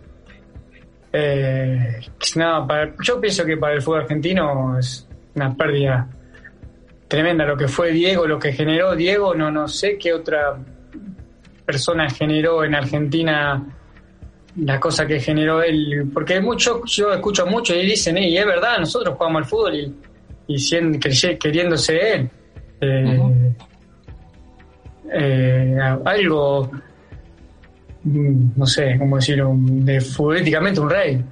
[1.12, 2.02] eh,
[2.36, 6.08] nada, yo pienso que para el fútbol argentino es una pérdida
[7.08, 10.58] tremenda lo que fue Diego, lo que generó Diego, no, no sé qué otra
[11.66, 13.64] persona generó en Argentina
[14.58, 18.78] la cosa que generó él, porque mucho, yo escucho mucho y dicen, y es verdad,
[18.80, 19.94] nosotros jugamos al fútbol y,
[20.48, 21.00] y siendo,
[21.40, 22.30] queriéndose él.
[22.82, 23.54] Eh,
[25.12, 26.70] eh, algo,
[28.04, 31.24] mm, no sé cómo decirlo, de futbolísticamente un rey.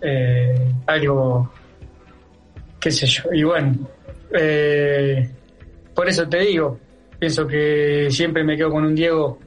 [0.00, 1.50] Eh, algo,
[2.78, 3.74] qué sé yo, y bueno,
[5.92, 6.78] por eso te digo,
[7.18, 9.38] pienso que siempre me quedo con un Diego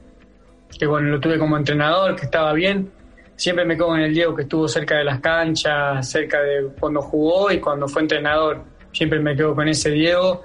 [0.78, 2.90] que bueno, lo tuve como entrenador, que estaba bien.
[3.36, 7.00] Siempre me quedo en el Diego que estuvo cerca de las canchas, cerca de cuando
[7.02, 8.62] jugó y cuando fue entrenador.
[8.92, 10.42] Siempre me quedo con ese Diego,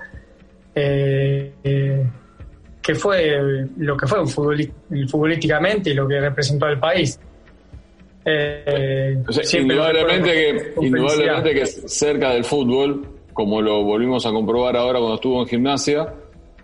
[0.73, 2.05] eh, eh,
[2.81, 7.19] que fue lo que fue futbolísticamente y lo que representó al país.
[8.23, 9.17] Eh,
[9.53, 15.41] indudablemente, que, indudablemente que cerca del fútbol, como lo volvimos a comprobar ahora cuando estuvo
[15.41, 16.13] en gimnasia,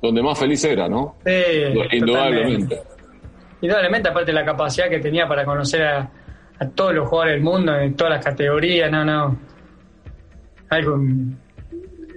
[0.02, 1.15] donde más feliz era, ¿no?
[1.26, 1.32] Sí,
[1.91, 2.82] Indudablemente.
[3.63, 6.12] Indudablemente, aparte de la capacidad que tenía para conocer a,
[6.76, 9.38] todos los jugadores del mundo, en todas las categorías, no, no.
[10.69, 10.99] Algo.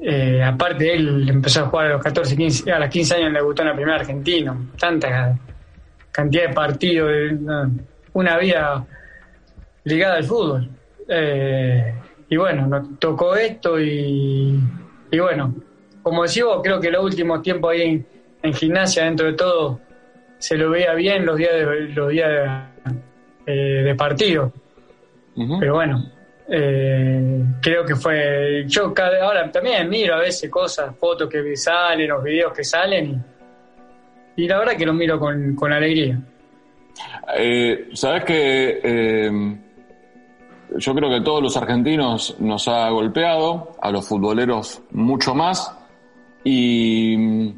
[0.02, 3.40] Eh, aparte, él empezó a jugar a los 14, 15, a los 15 años le
[3.42, 4.56] gustó en la primera argentina.
[4.76, 5.38] Tanta
[6.10, 7.12] cantidad de partidos,
[8.12, 8.84] una vida
[9.84, 10.68] ligada al fútbol.
[11.08, 11.94] Eh,
[12.28, 14.60] y bueno, nos tocó esto y,
[15.12, 15.54] y bueno,
[16.02, 18.04] como decía creo que los últimos tiempos ahí
[18.42, 19.80] en, gimnasia, dentro de todo,
[20.38, 22.28] se lo veía bien los días de, los días
[23.46, 24.52] de, eh, partido.
[25.60, 26.10] Pero bueno,
[26.48, 28.64] eh, creo que fue.
[28.66, 33.22] Yo cada, ahora también miro a veces cosas, fotos que salen, los videos que salen,
[34.36, 36.18] y, la verdad que los miro con, con alegría.
[37.36, 39.58] Eh, Sabes que eh,
[40.76, 45.76] yo creo que todos los argentinos nos ha golpeado, a los futboleros mucho más,
[46.44, 47.54] y,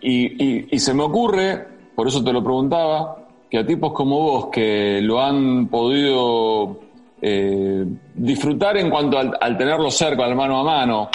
[0.00, 3.16] y, se me ocurre, por eso te lo preguntaba,
[3.50, 6.78] que a tipos como vos que lo han podido
[7.22, 11.08] eh, disfrutar en cuanto al, tenerlo cerca, al mano a mano,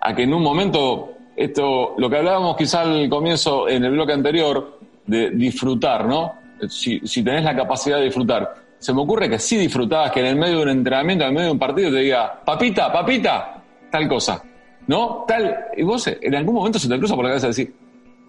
[0.00, 4.12] a que en un momento, esto, lo que hablábamos quizá al comienzo en el bloque
[4.12, 6.34] anterior, de disfrutar, ¿no?
[6.68, 10.26] Si, si tenés la capacidad de disfrutar se me ocurre que sí disfrutabas que en
[10.26, 13.62] el medio de un entrenamiento, en el medio de un partido, te diga, papita, papita,
[13.88, 14.42] tal cosa.
[14.88, 15.24] ¿No?
[15.26, 15.56] Tal.
[15.76, 17.72] Y vos en algún momento se te cruza por la cabeza decir,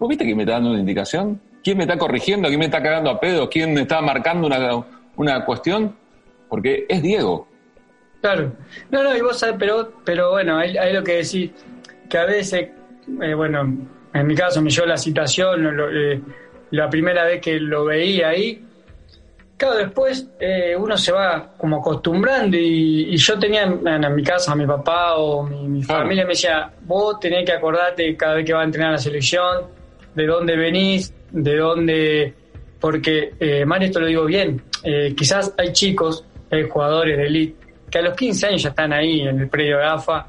[0.03, 1.39] ¿vos viste quién me está dando una indicación?
[1.63, 2.49] ¿Quién me está corrigiendo?
[2.49, 3.49] ¿Quién me está cagando a pedo?
[3.49, 4.83] ¿Quién me está marcando una,
[5.15, 5.95] una cuestión?
[6.49, 7.47] Porque es Diego.
[8.19, 8.51] Claro.
[8.91, 11.53] No, no, y vos sabés, pero, pero bueno, hay, lo que decir,
[12.09, 12.71] que a veces,
[13.21, 13.61] eh, bueno,
[14.13, 16.21] en mi caso me llevó la citación, eh,
[16.71, 18.61] la primera vez que lo veía ahí,
[19.55, 24.55] Claro, después eh, uno se va como acostumbrando y, yo tenía en, mi casa a
[24.55, 28.61] mi papá o mi, familia me decía, vos tenés que acordarte cada vez que va
[28.61, 29.67] a entrenar la selección,
[30.15, 32.33] de dónde venís, de dónde...
[32.79, 37.55] Porque, eh, Mario, esto lo digo bien, eh, quizás hay chicos, hay jugadores de elite,
[37.89, 40.27] que a los 15 años ya están ahí en el predio de AFA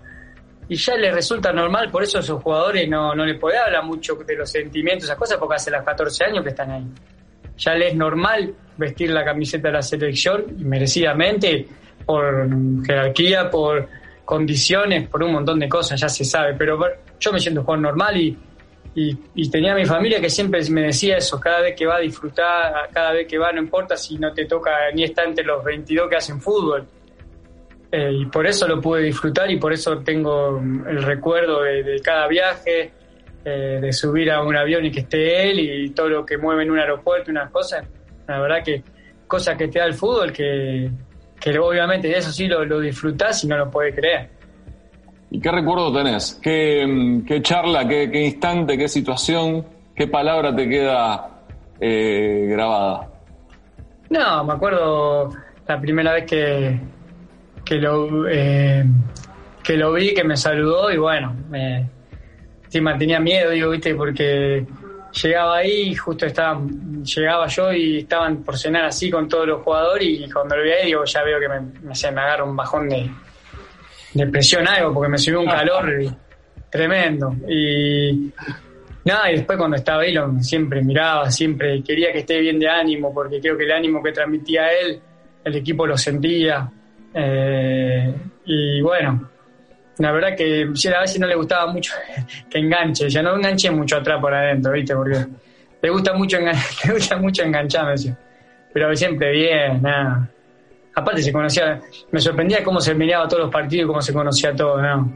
[0.69, 3.85] y ya les resulta normal, por eso a esos jugadores no, no les puede hablar
[3.85, 6.85] mucho de los sentimientos, esas cosas, porque hace los 14 años que están ahí.
[7.57, 11.67] Ya le es normal vestir la camiseta de la selección, merecidamente,
[12.07, 12.49] por
[12.85, 13.89] jerarquía, por
[14.25, 16.79] condiciones, por un montón de cosas, ya se sabe, pero
[17.21, 18.37] yo me siento jugador normal y,
[18.95, 22.89] y, tenía mi familia que siempre me decía eso, cada vez que va a disfrutar,
[22.93, 26.09] cada vez que va, no importa si no te toca ni está entre los 22
[26.09, 26.87] que hacen fútbol.
[27.91, 32.29] Eh, y por eso lo pude disfrutar y por eso tengo el recuerdo de cada
[32.29, 32.93] viaje,
[33.45, 36.63] eh, de subir a un avión y que esté él y todo lo que mueve
[36.63, 37.87] en un aeropuerto, unas cosas.
[38.27, 38.83] La verdad que
[39.27, 40.91] cosas que te da el fútbol que,
[41.41, 44.31] que obviamente eso sí lo, lo disfrutás y no lo puedes creer.
[45.35, 46.39] ¿Y qué recuerdo tenés?
[46.41, 51.41] ¿Qué, qué charla, qué, instante, qué situación, qué palabra te queda
[51.81, 53.09] eh, grabada?
[54.11, 55.31] No, me acuerdo
[55.67, 56.79] la primera vez que,
[57.65, 58.85] que, lo, eh,
[59.61, 61.91] que lo vi, que me saludó y bueno, me,
[62.67, 64.65] encima tenía miedo, digo, viste, porque
[65.21, 66.61] llegaba ahí, justo estaba,
[67.03, 70.71] llegaba yo y estaban por cenar así con todos los jugadores y cuando lo vi
[70.71, 73.11] ahí, digo, ya veo que me, me, me agarra un bajón de,
[74.15, 75.93] de presión algo, porque me subió un calor
[76.71, 77.35] tremendo.
[77.49, 78.33] Y
[79.05, 83.13] nada, y después cuando estaba ahí siempre miraba, siempre quería que esté bien de ánimo,
[83.13, 85.01] porque creo que el ánimo que transmitía él,
[85.45, 86.71] el equipo lo sentía.
[87.13, 88.15] Eh,
[88.47, 89.31] y bueno,
[89.99, 91.93] la verdad que a veces no le gustaba mucho
[92.51, 94.95] que enganche, ya no enganche mucho atrás por adentro, ¿viste?
[94.95, 95.25] Porque
[95.83, 96.39] le gusta mucho,
[96.85, 97.95] le gusta mucho engancharme,
[98.73, 100.29] pero siempre bien, nada.
[100.97, 101.81] Aparte se conocía,
[102.11, 105.13] me sorprendía cómo se miraba todos los partidos, cómo se conocía todo, ¿no?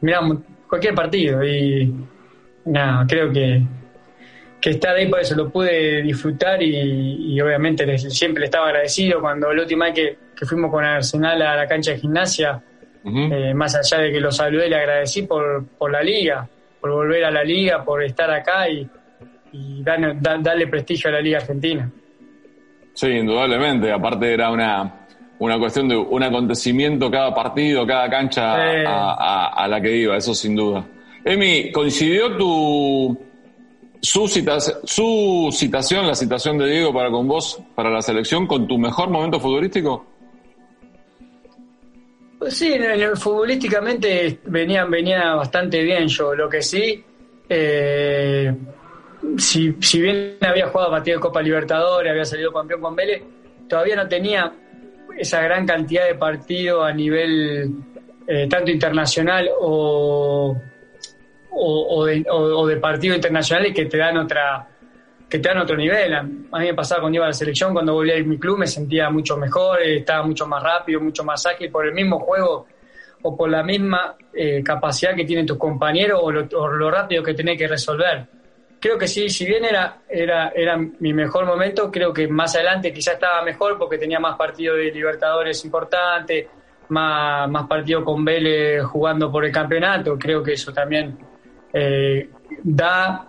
[0.00, 1.92] Miramos cualquier partido y
[2.66, 3.62] nada, creo que,
[4.60, 9.52] que estar ahí por eso lo pude disfrutar y, obviamente siempre le estaba agradecido cuando
[9.52, 12.62] la última vez que, que fuimos con Arsenal a la cancha de gimnasia,
[13.04, 16.48] eh, más allá de que lo saludé, le agradecí por, por la liga,
[16.80, 18.88] por volver a la liga, por estar acá y,
[19.80, 21.90] darle prestigio a la liga argentina.
[22.98, 23.92] Sí, indudablemente.
[23.92, 25.06] Aparte era una,
[25.38, 30.56] una cuestión de un acontecimiento cada partido, cada cancha a, la que iba, eso sin
[30.56, 30.84] duda.
[31.24, 33.16] Emi, ¿coincidió tu
[34.02, 34.26] su,
[34.82, 39.10] su citación, la citación de Diego para con vos, para la selección, con tu mejor
[39.10, 40.04] momento futbolístico?
[42.40, 42.74] Pues sí,
[43.14, 46.34] futbolísticamente venía, venía bastante bien yo.
[46.34, 47.00] Lo que sí,
[47.48, 48.52] eh,
[49.36, 53.22] si, si, bien había jugado partido de Copa Libertadores, había salido campeón con Vélez,
[53.68, 54.52] todavía no tenía
[55.16, 57.72] esa gran cantidad de partidos a nivel
[58.26, 60.56] eh, tanto internacional o,
[61.50, 62.06] o,
[62.66, 64.68] de, partido internacional y que te dan otra
[65.28, 66.14] que te dan otro nivel.
[66.14, 68.66] A mí me pasaba cuando iba a la selección, cuando volví a mi club me
[68.66, 72.66] sentía mucho mejor, estaba mucho más rápido, mucho más ágil por el mismo juego
[73.22, 77.58] o por la misma eh, capacidad que tienen tus compañeros o lo, rápido que tenés
[77.58, 78.26] que resolver.
[78.80, 82.92] Creo que sí, si bien era, era, era mi mejor momento, creo que más adelante
[82.92, 86.46] quizás estaba mejor porque tenía más partidos de Libertadores importantes,
[86.88, 90.16] más, más partidos con Vélez jugando por el campeonato.
[90.16, 91.18] Creo que eso también
[91.72, 92.28] eh,
[92.62, 93.26] da,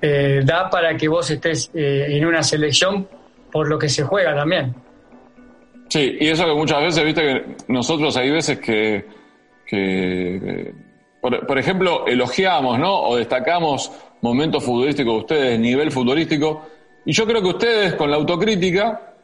[0.00, 3.08] eh, da para que vos estés en una selección
[3.50, 4.74] por lo que se juega también.
[5.88, 9.04] Sí, y eso que muchas veces, viste que nosotros hay veces que,
[9.66, 10.72] que
[11.20, 13.02] por, ejemplo, elogiamos, ¿no?
[13.02, 16.66] O destacamos momentos futbolísticos de ustedes, nivel futbolístico,
[17.04, 19.14] y yo creo que ustedes con la autocrítica,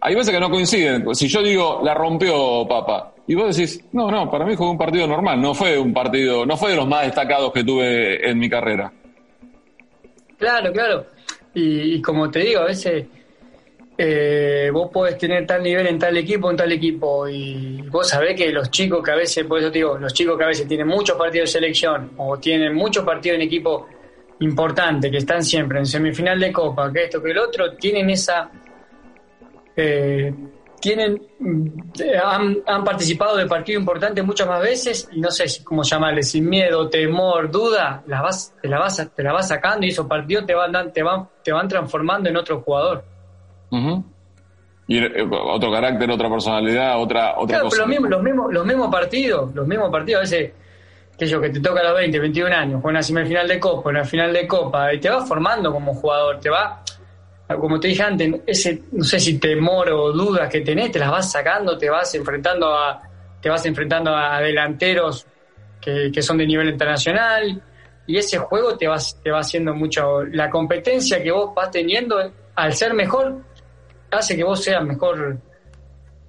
[0.00, 1.14] hay veces que no coinciden.
[1.14, 4.78] Si yo digo, la rompió Papa, y vos decís, no, no, para mí fue un
[4.78, 8.38] partido normal, no fue un partido, no fue de los más destacados que tuve en
[8.38, 8.92] mi carrera.
[10.38, 11.06] Claro, claro.
[11.54, 13.06] y como te digo, a veces
[13.98, 18.36] eh, vos podés tener tal nivel en tal equipo, en tal equipo, y vos sabés
[18.36, 20.68] que los chicos que a veces, por eso te digo, los chicos que a veces
[20.68, 23.86] tienen muchos partidos de selección o tienen muchos partidos en equipo
[24.40, 28.50] importante, que están siempre en semifinal de Copa, que esto, que el otro, tienen esa...
[29.74, 30.32] Eh,
[30.80, 31.20] tienen
[31.98, 36.48] eh, han, participado de partidos importantes muchas más veces y no sé cómo llamarle, sin
[36.48, 40.46] miedo, temor, duda, la vas, te, la vas, te la vas sacando y esos partidos
[40.46, 43.04] te van, te van, te van transformando en otro jugador.
[44.88, 47.78] Y eh, otro carácter, otra personalidad, otra, otra cosa.
[47.78, 50.52] los mismos, los, mismos, los mismos partidos, los mismos partidos, a veces,
[51.18, 53.90] que yo, que te toca a los 20, 21 años, juega una final de Copa,
[53.90, 56.82] una final de Copa, y te vas formando como jugador, te va,
[57.48, 61.10] como te dije antes, ese, no sé si temor o dudas que tenés, te las
[61.10, 63.00] vas sacando, te vas enfrentando a,
[63.40, 65.26] te vas enfrentando a delanteros
[65.80, 67.62] que, que son de nivel internacional,
[68.06, 72.16] y ese juego te va, te va haciendo mucho, la competencia que vos vas teniendo,
[72.54, 73.42] al ser mejor,
[74.10, 75.38] hace que vos seas mejor,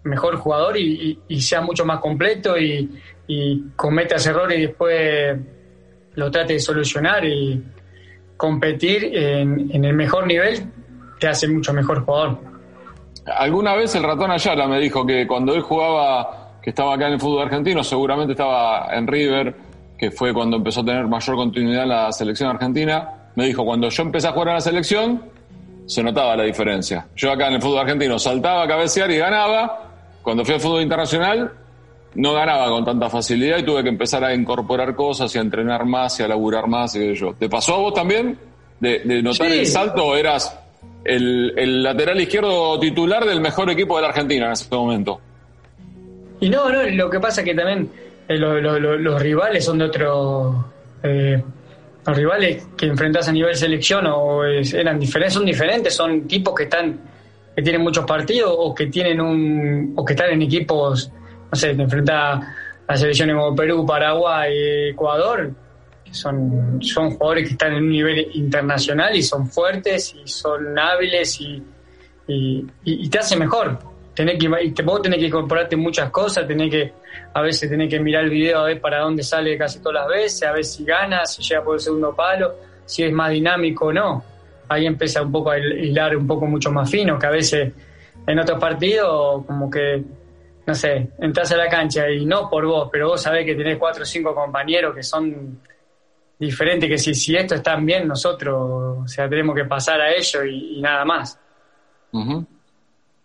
[0.04, 2.89] mejor jugador y, y, seas mucho más completo y,
[3.76, 5.38] cometas errores y después
[6.16, 7.63] lo trates de solucionar y
[8.36, 10.66] competir en, el mejor nivel
[11.20, 12.38] te hace mucho mejor jugador.
[13.26, 17.13] Alguna vez el ratón Ayala me dijo que cuando él jugaba, que estaba acá en
[17.13, 19.56] el fútbol argentino, seguramente estaba en River,
[19.98, 23.90] que fue cuando empezó a tener mayor continuidad en la selección argentina, me dijo, cuando
[23.90, 25.22] yo empecé a jugar en la selección,
[25.86, 27.08] se notaba la diferencia.
[27.16, 29.84] Yo acá en el fútbol argentino saltaba a cabecear y ganaba.
[30.22, 31.52] Cuando fui al fútbol internacional
[32.17, 35.86] no ganaba con tanta facilidad y tuve que empezar a incorporar cosas y a entrenar
[35.86, 37.36] más y a laburar más y yo.
[37.36, 38.38] ¿Te pasó a vos también
[38.80, 40.60] de, notar el salto eras
[41.03, 45.21] el, lateral izquierdo titular del mejor equipo de la Argentina en ese momento?
[46.39, 47.89] Y no, no, lo que pasa es que también
[48.27, 50.73] eh, los rivales son de otro...
[51.03, 51.41] Eh,
[52.08, 56.63] los rivales que enfrentas a nivel selección o eran diferentes, son diferentes, son tipos que
[56.63, 56.99] están
[57.53, 61.12] que tienen muchos partidos o que tienen un o que están en equipos,
[61.51, 62.43] no sé, te enfrentas
[62.88, 65.51] a selecciones como Perú, Paraguay, Ecuador,
[66.03, 70.77] que son, son jugadores que están en un nivel internacional y son fuertes y son
[70.77, 71.63] hábiles y,
[72.27, 73.79] y te hace mejor
[74.17, 76.91] tenés que, vos tenés que incorporarte muchas cosas, tenés que,
[77.36, 80.07] a veces tenés que mirar el video a ver para dónde sale casi todas las
[80.07, 83.86] veces, a ver si gana, si llega por el segundo palo, si es más dinámico
[83.86, 84.23] o no.
[84.69, 87.71] Ahí empieza un poco a hilar un poco mucho más fino, que a veces
[88.25, 90.03] en otros partidos como que,
[90.67, 93.77] no sé, entras a la cancha y no por vos, pero vos sabés que tenés
[93.77, 95.62] cuatro o cinco compañeros que son
[96.38, 100.43] diferentes, que si, si esto están bien, nosotros, o sea, tenemos que pasar a ellos
[100.45, 101.39] y, nada más.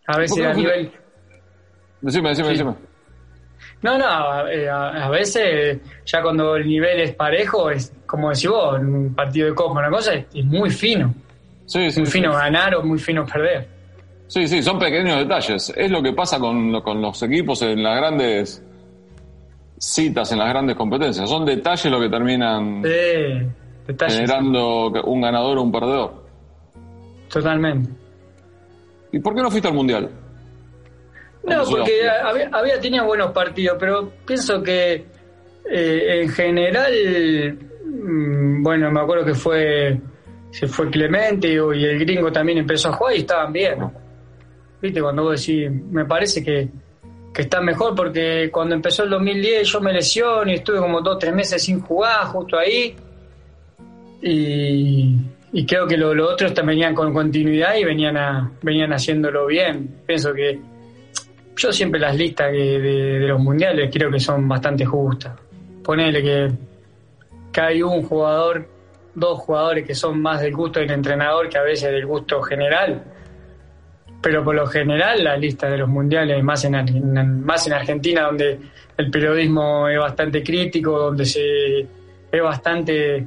[0.06, 0.92] A veces a nivel...
[2.00, 2.74] Decime, decime, decime.
[3.82, 8.78] No, no, eh, a, veces ya cuando el nivel es parejo, es como decís vos,
[8.78, 11.12] en un partido de Copa, una cosa, es, muy fino.
[11.66, 13.81] Sí, sí, muy fino ganar o muy fino perder.
[14.32, 15.74] Sí, sí, son pequeños detalles.
[15.76, 18.64] Es lo que pasa con, con los equipos en las grandes
[19.76, 21.28] citas, en las grandes competencias.
[21.28, 22.82] Son detalles lo que terminan
[24.08, 26.14] generando un ganador o un perdedor.
[27.30, 27.90] Totalmente.
[29.12, 30.08] ¿Y por qué no fuiste al Mundial?
[31.44, 35.04] No, porque había, había, tenía buenos partidos, pero pienso que
[35.70, 40.00] eh, en general, mm, bueno, me acuerdo que fue
[40.52, 44.02] se fue Clemente y el gringo también empezó a jugar y estaban bien.
[44.82, 46.68] Viste, cuando vos decís, me parece que,
[47.32, 51.20] que están mejor porque cuando empezó el 2010 yo me lesioné y estuve como dos,
[51.20, 52.96] tres meses sin jugar justo ahí.
[54.20, 55.16] Y,
[55.52, 60.00] y creo que los otros también venían con continuidad y venían, a, venían haciéndolo bien.
[60.04, 60.58] Pienso que
[61.56, 65.38] yo siempre las listas de, los mundiales creo que son bastante justas.
[65.84, 66.50] Ponele que,
[67.52, 68.66] que hay un jugador,
[69.14, 73.04] dos jugadores que son más del gusto del entrenador que a veces del gusto general.
[74.22, 78.58] Pero por lo general la lista de los mundiales, más en, más en Argentina, donde
[78.96, 81.80] el periodismo es bastante crítico, donde se
[82.32, 83.26] es bastante,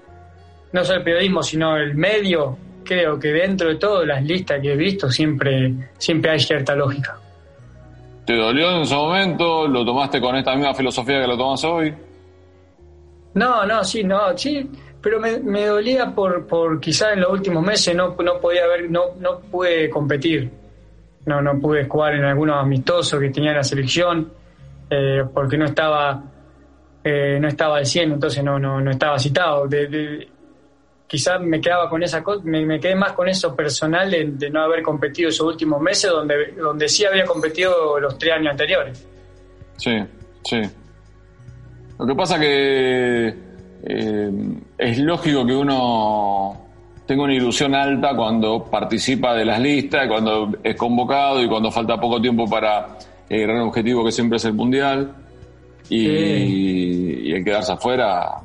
[0.71, 4.73] no solo el periodismo, sino el medio, creo que dentro de todas las listas que
[4.73, 7.17] he visto siempre, siempre hay cierta lógica.
[8.25, 9.67] ¿Te dolió en ese momento?
[9.67, 11.93] ¿Lo tomaste con esta misma filosofía que lo tomas hoy?
[13.35, 14.67] No, no, sí, no, sí,
[15.01, 18.89] pero me, me dolía por, por quizás en los últimos meses no, no podía ver,
[18.89, 20.49] no, no pude competir,
[21.25, 24.31] no, no pude jugar en algunos amistosos que tenía la selección,
[24.89, 26.23] eh, porque no estaba,
[27.03, 29.67] eh, no estaba al 100, entonces no, no, no estaba citado.
[29.67, 30.27] De,
[31.07, 34.81] quizás me quedaba con esa me, me quedé más con eso personal de, no haber
[34.81, 39.07] competido esos últimos meses donde, donde sí había competido los tres años anteriores.
[39.77, 39.97] Sí,
[40.43, 40.61] sí.
[41.97, 43.27] Lo que pasa que
[43.83, 44.31] eh,
[44.77, 46.64] es lógico que uno
[47.05, 51.99] tenga una ilusión alta cuando participa de las listas, cuando es convocado y cuando falta
[51.99, 52.97] poco tiempo para
[53.29, 55.15] el gran objetivo que siempre es el mundial.
[55.87, 58.41] Y, y el quedarse afuera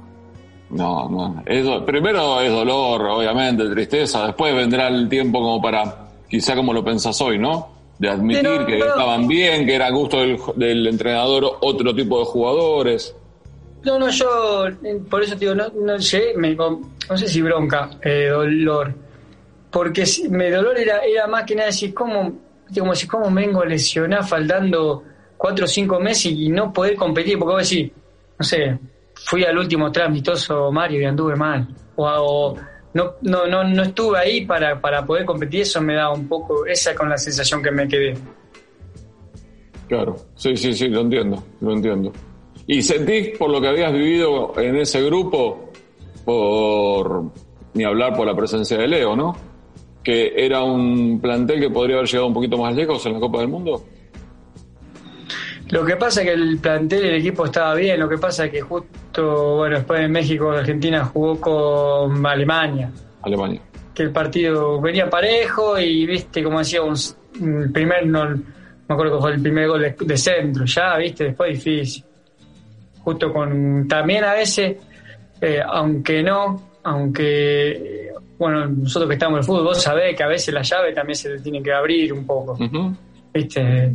[0.70, 1.42] no, no.
[1.84, 4.26] primero es dolor, obviamente, tristeza.
[4.26, 7.68] Después vendrá el tiempo como para, quizá como lo pensás hoy, ¿no?
[7.98, 10.18] De admitir que estaban bien, que era gusto
[10.54, 13.14] del, entrenador otro tipo de jugadores.
[13.82, 14.68] No, no, yo,
[15.08, 18.92] por eso digo, no, no sé, me, no sé si bronca, eh, dolor.
[19.70, 22.40] Porque me dolor era, era más que nada decir, ¿cómo,
[22.76, 25.02] como si cómo vengo a lesionar faltando
[25.36, 27.38] cuatro o cinco meses y no poder competir?
[27.38, 27.90] Porque vos decís,
[28.38, 28.78] no sé,
[29.14, 31.66] fui al último transmitoso Mario y anduve mal.
[31.96, 32.56] O,
[32.92, 36.66] no, no, no, no estuve ahí para, para poder competir, eso me da un poco,
[36.66, 38.14] esa con la sensación que me quedé.
[39.88, 42.12] Claro, sí, sí, sí, lo entiendo, lo entiendo.
[42.70, 45.72] ¿Y sentís por lo que habías vivido en ese grupo,
[46.24, 47.24] por
[47.74, 49.36] ni hablar por la presencia de Leo, ¿no?
[50.04, 53.40] Que era un plantel que podría haber llegado un poquito más lejos en la Copa
[53.40, 53.84] del Mundo.
[55.70, 58.52] Lo que pasa es que el plantel el equipo estaba bien, lo que pasa es
[58.52, 62.92] que justo, bueno, después de México, Argentina jugó con Alemania.
[63.22, 63.60] Alemania.
[63.92, 66.94] Que el partido venía parejo y, viste, como decía, un,
[67.72, 68.44] primer, no me
[68.86, 72.04] acuerdo que fue el primer gol de, centro, ya, viste, después difícil.
[73.04, 74.76] Justo con, también a veces,
[75.40, 80.28] eh, aunque no, aunque, bueno, nosotros que estamos en el fútbol, vos sabés que a
[80.28, 82.58] veces la llave también se tiene que abrir un poco,
[83.32, 83.92] viste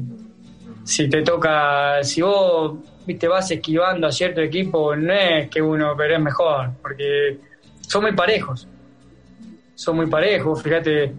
[0.85, 2.75] si te toca, si vos
[3.05, 7.37] viste vas esquivando a cierto equipo, no es que uno pero es mejor, porque
[7.81, 8.67] son muy parejos.
[9.73, 11.11] Son muy parejos, fíjate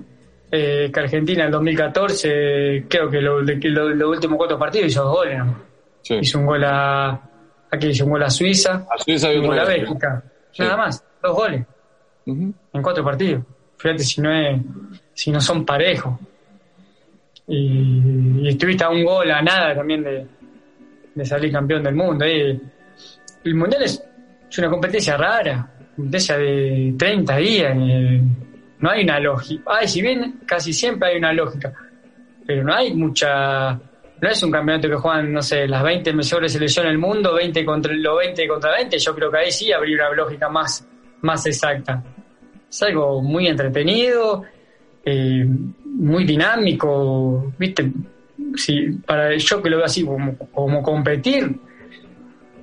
[0.51, 5.17] eh, que Argentina en el 2014, creo que los lo, últimos cuatro partidos hizo dos
[5.17, 5.43] goles.
[6.09, 7.21] Hizo un gol a,
[7.71, 10.23] aquí hizo un gol a Suiza, a Suiza y un gol a Bélgica.
[10.59, 11.67] Nada más, dos goles
[12.27, 13.45] en cuatro partidos.
[13.79, 14.61] Fíjate si no es,
[15.15, 16.19] si no son parejos
[17.47, 22.25] y, estuviste a un gol, a nada también de, salir campeón del mundo.
[22.25, 22.61] el
[23.55, 24.03] Mundial es,
[24.59, 29.63] una competencia rara, competencia de 30 días, no hay una lógica.
[29.67, 31.73] Ay, si bien casi siempre hay una lógica,
[32.47, 33.79] pero no hay mucha...
[34.21, 37.65] No es un campeonato que juegan, no sé, las 20 mejores selecciones del mundo, 20
[37.65, 38.99] contra los 20 contra 20.
[38.99, 40.87] Yo creo que ahí sí habría una lógica más,
[41.21, 42.03] más exacta.
[42.69, 44.45] Es algo muy entretenido,
[45.05, 45.47] eh,
[45.85, 47.93] muy dinámico, ¿viste?
[48.55, 51.55] Si, para yo que lo veo así, como, como competir,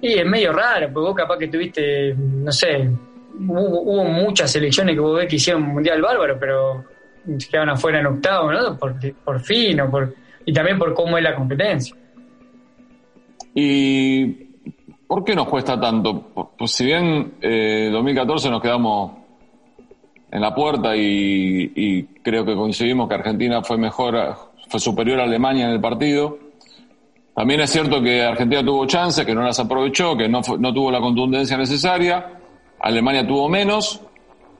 [0.01, 2.89] y es medio raro, porque vos capaz que tuviste, no sé,
[3.39, 6.83] hubo, muchas selecciones que vos ves que hicieron un mundial bárbaro, pero
[7.37, 8.77] se quedaron afuera en octavo, ¿no?
[8.77, 10.13] Por, por fin, o por,
[10.45, 11.95] y también por cómo es la competencia.
[13.55, 14.25] ¿Y
[15.07, 16.53] por qué nos cuesta tanto?
[16.57, 19.11] Pues si bien eh, 2014 nos quedamos
[20.31, 24.15] en la puerta y, creo que coincidimos que Argentina fue mejor,
[24.67, 26.39] fue superior a Alemania en el partido.
[27.35, 30.91] También es cierto que Argentina tuvo chances, que no las aprovechó, que no, no tuvo
[30.91, 32.39] la contundencia necesaria.
[32.79, 34.01] Alemania tuvo menos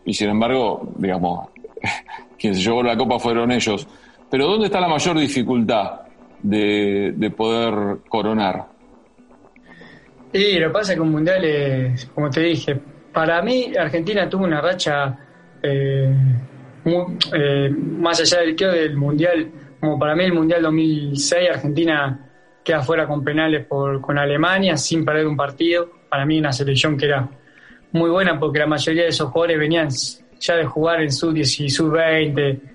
[0.06, 1.50] y sin embargo, digamos,
[2.38, 3.88] quien se llevó la copa fueron ellos.
[4.34, 6.02] Pero ¿dónde está la mayor dificultad
[6.42, 8.66] de, de poder coronar?
[10.34, 12.80] Y lo que pasa un mundial es, como te dije,
[13.14, 15.16] para mí Argentina tuvo una racha
[15.62, 16.12] eh,
[17.32, 22.32] eh, más allá del que del Mundial, como para mí el Mundial 2006, Argentina
[22.64, 25.92] queda fuera con penales por, con Alemania sin perder un partido.
[26.10, 27.30] Para mí una selección que era
[27.92, 29.90] muy buena porque la mayoría de esos jugadores venían
[30.40, 32.73] ya de jugar en sub-10 y sub-20,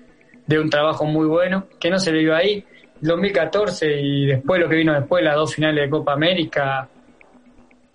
[0.49, 2.65] de un trabajo muy bueno, que no se le dio ahí.
[3.01, 6.89] 2014 y después lo que vino después, las dos finales de Copa América,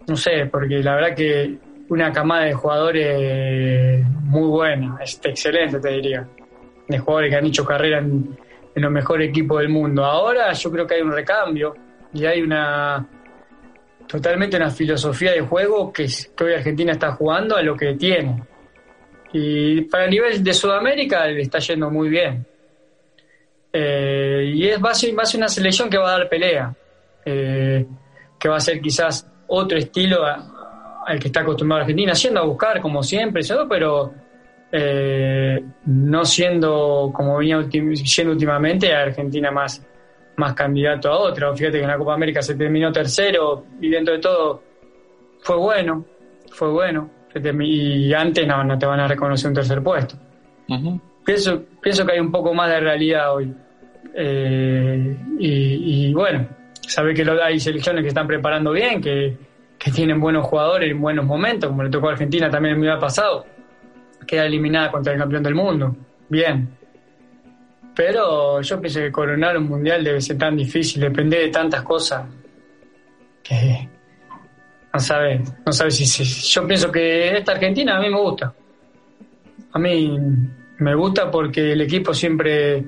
[0.06, 5.88] no sé, porque la verdad que una camada de jugadores muy buena, este, excelente te
[5.90, 6.26] diría,
[6.86, 8.36] de jugadores que han hecho carrera en,
[8.76, 10.04] los mejores equipos del mundo.
[10.04, 11.74] Ahora yo creo que hay un recambio
[12.12, 13.04] y hay una
[14.06, 18.42] totalmente una filosofía de juego que, que hoy Argentina está jugando a lo que tiene.
[19.36, 22.46] Y para el nivel de Sudamérica le está yendo muy bien.
[23.72, 26.72] Eh, y es, va, a una selección que va a dar pelea,
[27.24, 27.84] eh,
[28.38, 32.80] que va a ser quizás otro estilo al que está acostumbrado Argentina, siendo a buscar
[32.80, 34.14] como siempre, pero
[34.70, 37.58] eh, no siendo como venía
[38.04, 39.84] siendo últimamente Argentina más,
[40.36, 41.52] más candidato a otra.
[41.56, 44.62] Fíjate que en la Copa América se terminó tercero y dentro de todo
[45.40, 46.04] fue bueno,
[46.52, 47.23] fue bueno.
[47.34, 50.16] Y antes no, no te van a reconocer un tercer puesto.
[51.24, 53.52] pienso, pienso que hay un poco más de realidad hoy.
[54.14, 56.46] Eh, y, bueno,
[56.86, 59.36] sabe que hay selecciones que están preparando bien, que,
[59.94, 63.44] tienen buenos jugadores en buenos momentos, como le tocó a Argentina también el año pasado.
[64.26, 65.94] Queda eliminada contra el campeón del mundo.
[66.30, 66.70] Bien.
[67.94, 72.24] Pero yo pienso que coronar un mundial debe ser tan difícil, depende de tantas cosas
[73.42, 73.90] que
[74.94, 78.54] no sabe, no sabe si, si, yo pienso que esta Argentina a mí me gusta.
[79.72, 80.16] A mí
[80.78, 82.84] me gusta porque el equipo siempre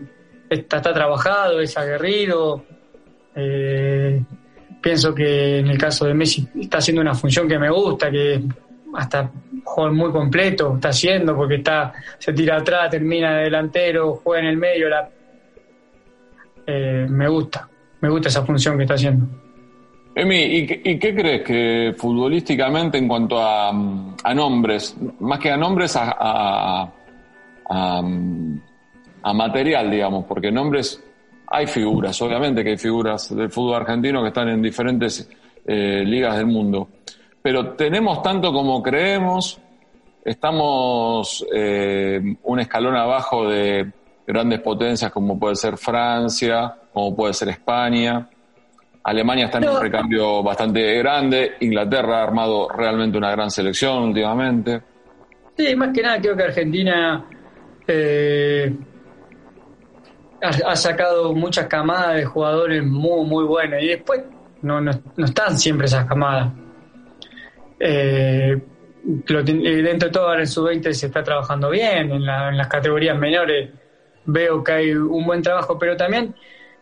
[0.49, 2.65] está, trabajado, es aguerrido.
[3.35, 4.23] Eh,
[4.81, 8.41] pienso que en el caso de Messi está haciendo una función que me gusta, que
[8.95, 9.29] hasta
[9.65, 14.49] juega muy completo, está haciendo porque está se tira atrás, termina de delantero, juega en
[14.51, 14.89] el medio.
[14.89, 15.11] La,
[16.69, 17.69] eh, me gusta,
[18.01, 19.46] me gusta esa función que está haciendo.
[20.19, 20.67] Emi, ¿y,
[20.99, 23.71] qué crees que futbolísticamente en cuanto a,
[24.35, 26.91] nombres, más que a nombres, a,
[27.69, 31.03] a material, digamos, porque nombres
[31.49, 35.29] hay figuras, obviamente que hay figuras del fútbol argentino que están en diferentes
[35.67, 36.89] eh, ligas del mundo,
[37.43, 39.61] pero tenemos tanto como creemos,
[40.25, 43.93] estamos eh, un escalón abajo de
[44.27, 48.29] grandes potencias como puede ser Francia, como puede ser España.
[49.07, 54.83] Alemania está en un recambio bastante grande, Inglaterra ha armado realmente una gran selección últimamente.
[55.57, 57.25] Sí, más que nada creo que Argentina
[57.87, 58.77] eh,
[60.43, 64.23] ha, sacado muchas camadas de jugadores muy, muy buenos y después
[64.63, 66.53] no, no, están siempre esas camadas.
[67.79, 72.67] Eh, eh, dentro de todo ahora en su 20 se está trabajando bien, en, las
[72.67, 73.71] categorías menores
[74.25, 76.35] veo que hay un buen trabajo, pero también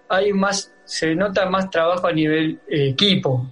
[0.09, 3.47] hay más, se nota más trabajo a nivel eh, equipo.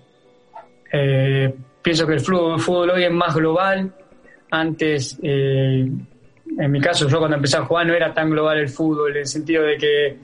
[1.82, 3.92] pienso que el fútbol, el fútbol, hoy es más global.
[4.50, 5.18] Antes
[6.58, 9.18] en mi caso, yo cuando empecé a jugar no era tan global el fútbol, en
[9.18, 10.18] el sentido de que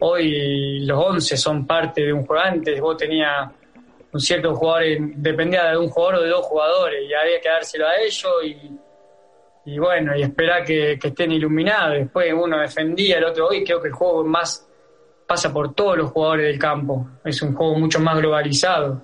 [0.00, 2.42] hoy los 11 son parte de un juego.
[2.42, 3.48] Antes vos tenías
[4.12, 4.84] un cierto jugador,
[5.16, 8.32] dependía de un jugador o de dos jugadores, y había que dárselo a ellos
[9.64, 11.98] y, bueno, y esperar que, estén iluminados.
[11.98, 13.48] Después uno defendía, el otro.
[13.48, 14.67] Hoy creo que el juego más
[15.28, 17.06] pasa por todos los jugadores del campo.
[17.22, 19.02] Es un juego mucho más globalizado.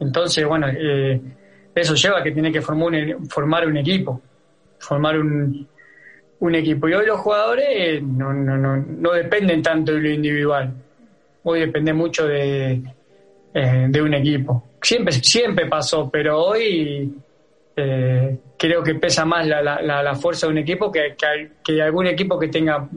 [0.00, 1.20] Entonces, bueno, eh,
[1.72, 2.92] eso lleva a que tiene que formar
[3.28, 4.20] formar un equipo,
[4.80, 5.68] formar un,
[6.40, 6.88] un equipo.
[6.88, 10.74] Y hoy los jugadores no, no, no, no dependen tanto de lo individual.
[11.44, 12.82] Hoy depende mucho de,
[13.54, 14.70] eh, de un equipo.
[14.82, 17.14] Siempre, siempre pasó, pero hoy
[17.76, 21.14] eh, creo que pesa más la, la, la, fuerza de un equipo que,
[21.62, 22.88] que, algún equipo que tenga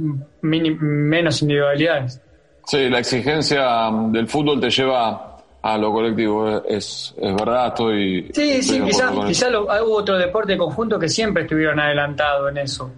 [0.41, 2.19] menos individualidades.
[2.65, 8.31] Sí, la exigencia del fútbol te lleva a lo colectivo, es, es verdad, estoy...
[8.33, 12.91] Sí, sí, quizás quizá hubo otro deporte conjunto que siempre estuvieron adelantados en eso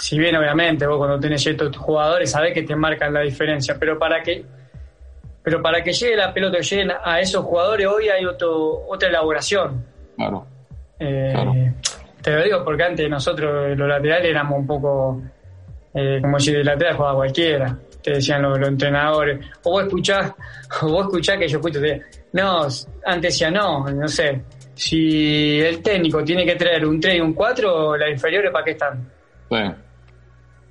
[0.00, 3.98] si bien obviamente vos cuando tenés estos jugadores sabés que te marcan la diferencia, pero
[3.98, 4.44] para que
[5.42, 9.84] pero para que llegue la pelota, lleguen a esos jugadores hoy hay otro, otra elaboración.
[10.98, 11.54] Eh, claro.
[12.20, 15.22] Te lo digo porque antes nosotros los laterales éramos un poco,
[15.94, 19.44] eh, como si de lateral jugaba cualquiera, te decían los, entrenadores.
[19.64, 20.32] O vos escuchás,
[20.82, 21.80] o vos escuchás que yo escucho,
[22.32, 22.62] no,
[23.04, 24.42] antes decía no, no sé,
[24.74, 28.70] si el técnico tiene que traer un 3 y un 4, las inferiores para qué
[28.70, 29.10] están.
[29.50, 29.56] Sí.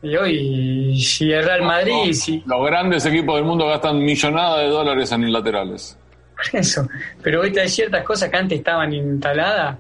[0.01, 2.13] Y hoy, si el Real Madrid.
[2.13, 2.41] si...
[2.45, 5.97] Los grandes equipos del mundo gastan millonadas de dólares en laterales.
[6.35, 6.87] Por eso.
[7.21, 9.77] Pero hoy hay ciertas cosas que antes estaban instaladas.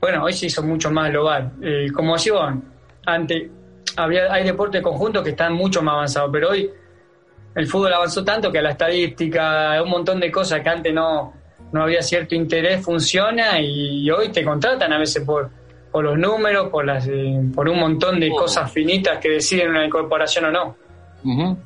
[0.00, 1.52] Bueno, hoy se hizo mucho más global.
[1.62, 2.56] Eh, como decía,
[3.04, 3.50] antes
[3.96, 6.70] había, hay deportes conjuntos que están mucho más avanzados, pero hoy
[7.54, 11.32] el fútbol avanzó tanto que la estadística, un montón de cosas que antes no,
[11.72, 15.50] no había cierto interés, funciona y hoy te contratan a veces por
[15.90, 19.84] por los números, por, las, eh, por un montón de cosas finitas que deciden una
[19.84, 20.76] incorporación o no.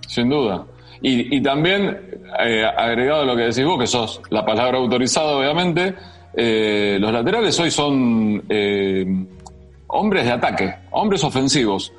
[0.06, 0.64] sin duda.
[1.04, 5.94] Y, también, eh, agregado a lo que decís vos, que sos la palabra autorizada, obviamente,
[6.32, 9.04] eh, los laterales hoy son eh,
[9.88, 11.92] hombres de ataque, hombres ofensivos.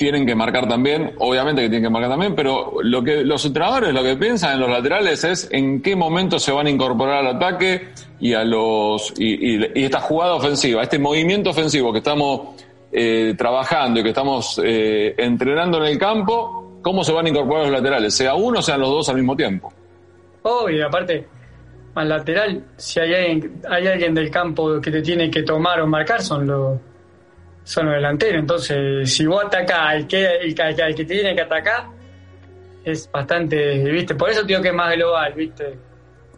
[0.00, 3.92] Tienen que marcar también, obviamente que tienen que marcar también, pero lo que los entrenadores
[3.92, 7.36] lo que piensan en los laterales es en qué momento se van a incorporar al
[7.36, 7.88] ataque
[8.18, 14.02] y a los y, esta jugada ofensiva, este movimiento ofensivo que estamos eh, trabajando y
[14.02, 18.60] que estamos entrenando en el campo, cómo se van a incorporar los laterales, sea uno
[18.60, 19.70] o sean los dos al mismo tiempo.
[20.44, 21.26] Obvio, aparte,
[21.94, 25.86] al lateral, si hay alguien, hay alguien del campo que te tiene que tomar o
[25.86, 26.78] marcar, son los
[27.64, 28.40] son los delanteros.
[28.40, 31.86] Entonces, si vos atacás al que, el, que te tiene que atacar,
[32.84, 34.14] es bastante, ¿viste?
[34.14, 35.78] Por eso digo que es más global, ¿viste?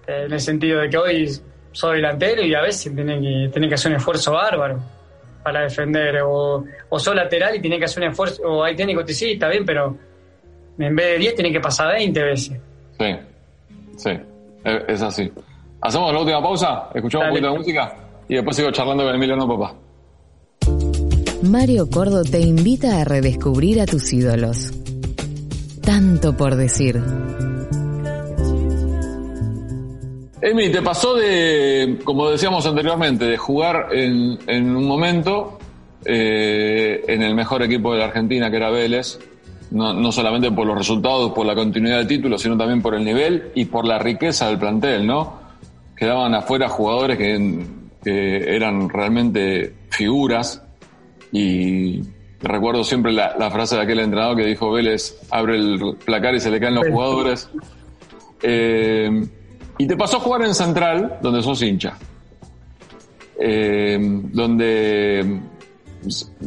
[0.06, 1.30] En el sentido de que hoy
[1.70, 4.80] soy delantero y a veces tiene que, tiene que hacer un esfuerzo bárbaro
[5.42, 6.22] para defender.
[6.22, 9.32] O, o sos lateral y tiene que hacer un esfuerzo, o hay técnico que sí,
[9.32, 9.96] está bien, pero
[10.78, 12.60] en vez de 10 tiene que pasar 20 veces.
[12.98, 13.16] Sí,
[13.96, 14.10] sí.
[14.64, 15.32] Eh, es así.
[15.80, 17.96] Hacemos la última pausa, escuchamos un poquito de música
[18.28, 19.74] y después sigo charlando con Emiliano Papá.
[21.42, 24.72] Mario Cordo te invita a redescubrir a tus ídolos.
[25.82, 27.02] Tanto por decir.
[30.40, 35.58] Emi, te pasó de, como decíamos anteriormente, de jugar en, un momento
[36.04, 39.18] eh, en el mejor equipo de la Argentina, que era Vélez,
[39.72, 43.04] no, no, solamente por los resultados, por la continuidad del título, sino también por el
[43.04, 45.40] nivel y por la riqueza del plantel, ¿no?
[45.96, 50.60] Quedaban afuera jugadores que, eran realmente figuras
[51.32, 52.02] y
[52.40, 56.50] recuerdo siempre la, frase de aquel entrenador que dijo Vélez abre el placar y se
[56.50, 57.50] le caen los jugadores.
[58.42, 59.26] Eh,
[59.78, 61.96] y te pasó a jugar en Central, donde sos hincha.
[63.40, 65.40] Eh, donde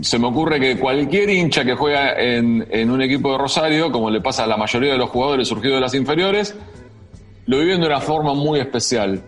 [0.02, 4.22] se me ocurre que cualquier hincha que juega en, un equipo de Rosario, como le
[4.22, 6.56] pasa a la mayoría de los jugadores surgidos de las inferiores,
[7.46, 9.24] lo viven de una forma muy especial.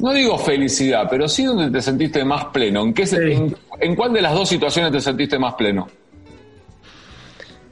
[0.00, 2.82] No digo felicidad, pero sí donde te sentiste más pleno.
[2.82, 3.04] ¿En, qué,
[3.80, 5.88] en, cuál de las dos situaciones te sentiste más pleno?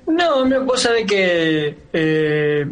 [0.06, 2.66] No, vos sabés que, eh,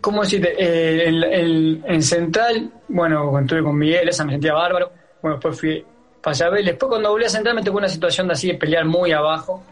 [0.00, 0.54] ¿cómo decirte?
[0.58, 4.92] Eh, en, Central, bueno, cuando estuve con Miguel, esa me sentía bárbaro.
[5.22, 5.84] Bueno, después fui
[6.20, 8.84] pasé a Después cuando volví a centrar me tocó una situación de así de pelear
[8.84, 9.62] muy abajo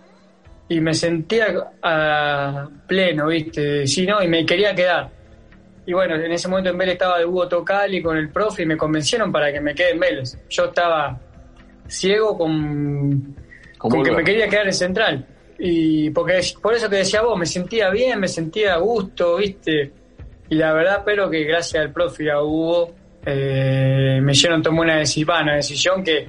[0.68, 1.46] y me sentía
[1.82, 3.86] a pleno, ¿viste?
[3.86, 4.22] Sí, ¿no?
[4.22, 5.10] Y me quería quedar.
[5.88, 8.66] Y bueno, en ese momento en Vélez estaba de Hugo Tocali con el profe y
[8.66, 10.38] me convencieron para que me quede en Vélez.
[10.50, 11.18] Yo estaba
[11.86, 13.34] ciego con,
[13.78, 15.26] con que me quería quedar en Central.
[15.58, 19.90] Y porque por eso que decía vos, me sentía bien, me sentía a gusto, ¿viste?
[20.50, 24.82] Y la verdad, pero que gracias al profe y a Hugo eh, me hicieron tomar
[24.82, 26.28] una decisión, una decisión que,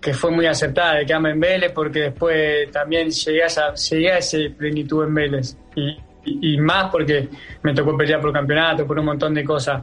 [0.00, 4.10] que fue muy aceptada de quedarme en Vélez porque después también llegué a esa, llegué
[4.10, 7.28] a ese plenitud en Vélez y, y, más porque
[7.62, 9.82] me tocó pelear por campeonato, por un montón de cosas.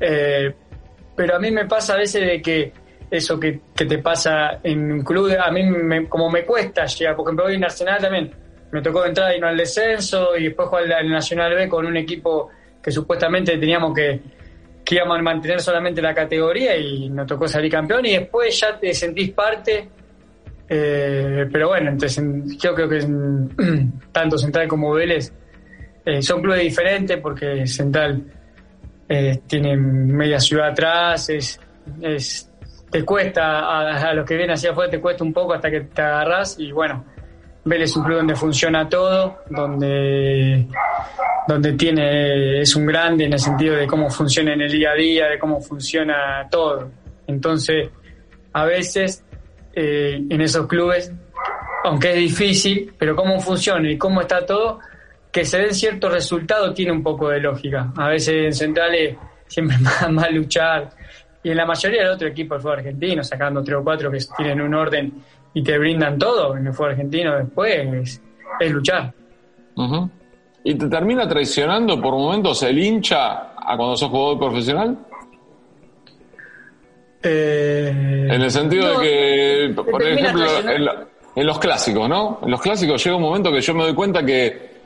[0.00, 0.54] Eh,
[1.16, 2.72] pero a mí me pasa a veces de que
[3.10, 7.26] eso que, que te pasa en un club, a mí como me cuesta llegar, por
[7.26, 8.30] ejemplo hoy en Arsenal también
[8.70, 11.96] me tocó entrar y no al descenso y después jugar al Nacional B con un
[11.96, 12.50] equipo
[12.82, 14.20] que supuestamente teníamos que
[14.88, 18.78] que íbamos a mantener solamente la categoría y nos tocó salir campeón y después ya
[18.78, 19.86] te sentís parte.
[20.66, 22.24] Eh, pero bueno, entonces
[22.58, 23.00] yo creo que
[24.12, 25.30] tanto Central como Vélez
[26.08, 28.24] eh, son clubes diferentes porque Central
[29.46, 31.58] tiene media ciudad atrás, es
[32.90, 36.02] te cuesta, a, los que vienen hacia afuera te cuesta un poco hasta que te
[36.02, 37.04] agarras y bueno,
[37.64, 40.66] Vélez es un club donde funciona todo, donde
[41.46, 44.94] donde tiene, es un grande en el sentido de cómo funciona en el día a
[44.94, 46.90] día, de cómo funciona todo.
[47.26, 47.88] Entonces,
[48.52, 49.24] a veces
[49.72, 51.10] eh, en esos clubes,
[51.84, 54.80] aunque es difícil, pero cómo funciona y cómo está todo,
[55.30, 57.92] que se den ciertos resultados tiene un poco de lógica.
[57.96, 59.16] A veces en centrales
[59.46, 60.90] siempre más, más luchar.
[61.42, 64.18] Y en la mayoría del otro equipo del fútbol argentino, sacando tres o cuatro que
[64.36, 65.12] tienen un orden
[65.54, 68.20] y te brindan todo en el fútbol argentino después,
[68.60, 69.12] es, luchar
[70.64, 74.98] y te termina traicionando por momentos el hincha a cuando sos jugador profesional?
[77.22, 80.44] Eh, en el sentido de que, por ejemplo,
[81.34, 82.40] en, los clásicos, ¿no?
[82.42, 84.77] En los clásicos llega un momento que yo me doy cuenta que,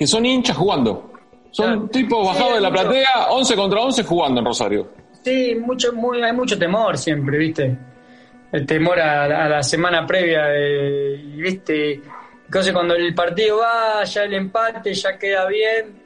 [0.00, 1.12] que son hinchas jugando.
[1.50, 4.88] Son tipos bajados de la platea, 11 contra 11 jugando en Rosario.
[5.22, 7.76] Sí, mucho, muy, hay mucho temor siempre, ¿viste?
[8.50, 12.00] El temor a, a la semana previa, de, ¿viste?
[12.46, 16.00] Entonces cuando el partido va, ya el empate, ya queda bien.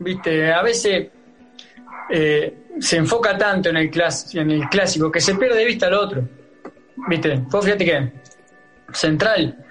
[0.00, 1.08] Viste, a veces
[2.10, 3.90] eh, se enfoca tanto en el,
[4.34, 6.28] en el clásico que se pierde de vista al otro.
[7.08, 8.12] Viste, vos fíjate que
[8.92, 9.64] Central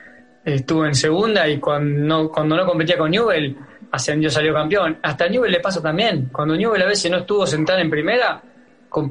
[0.44, 3.56] estuvo en segunda y cuando no, competía con Newell
[3.92, 4.98] ascendió, salió campeón.
[5.02, 6.30] Hasta Newell le pasó también.
[6.32, 8.42] Cuando Newell a veces no estuvo sentado en primera,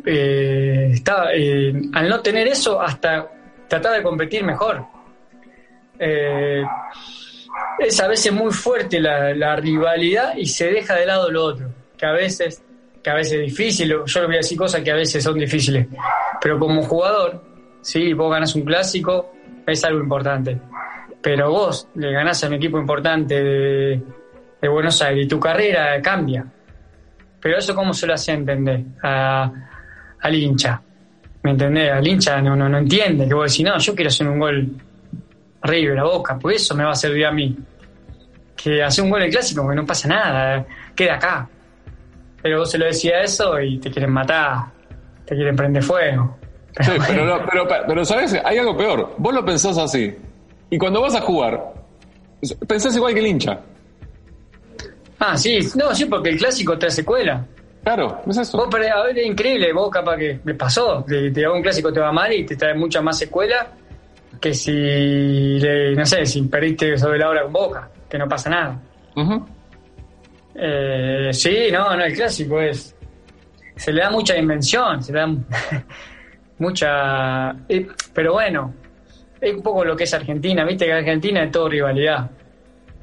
[0.06, 3.28] eh, estaba, eh, al no tener eso, hasta
[3.68, 4.84] trataba de competir mejor.
[5.98, 6.64] Eh,
[7.78, 12.06] es a veces muy fuerte la, rivalidad y se deja de lado lo otro, que
[12.06, 12.62] a veces,
[13.02, 15.38] que a veces es difícil, yo le voy a decir cosas que a veces son
[15.38, 15.86] difíciles,
[16.40, 17.42] pero como jugador,
[17.80, 19.32] si vos ganas un clásico,
[19.66, 20.58] es algo importante,
[21.22, 24.02] pero vos le ganás a un equipo importante de,
[24.68, 26.44] Buenos Aires y tu carrera cambia,
[27.40, 30.80] pero eso cómo se lo hace entender al hincha,
[31.42, 31.90] ¿me entendés?
[31.90, 34.70] Al hincha no, no, no entiende que vos decís, no, yo quiero hacer un gol
[35.62, 37.56] River a Boca, pues eso me va a servir a mí.
[38.56, 40.64] Que hace un gol en clásico, que no pasa nada,
[40.94, 41.48] queda acá.
[42.40, 44.66] Pero vos se lo decía eso y te quieren matar,
[45.24, 46.38] te quieren prender fuego.
[46.80, 48.40] sí, pero, pero, pero, ¿sabes?
[48.44, 49.14] Hay algo peor.
[49.18, 50.16] Vos lo pensás así.
[50.72, 51.74] Y cuando vas a jugar,
[52.66, 53.60] pensás igual que el hincha.
[55.18, 55.58] Ah, sí.
[55.76, 57.44] No, sí, porque el clásico trae secuela.
[57.84, 58.56] Claro, es eso.
[58.56, 59.70] Vos, pero, a ver, es increíble.
[59.74, 61.04] Vos capaz que me pasó.
[61.06, 63.70] Te, te un clásico te va mal y te trae mucha más secuela
[64.40, 65.60] que si,
[65.94, 68.80] no sé, si perdiste sobre la hora con Boca, que no pasa nada.
[70.54, 72.96] Eh, sí, no, no, el clásico es.
[73.76, 75.26] Se le da mucha dimensión, se le da
[76.58, 77.50] mucha.
[77.68, 78.72] Eh, pero bueno,
[79.42, 82.30] es un poco lo que es Argentina, viste que Argentina es todo rivalidad.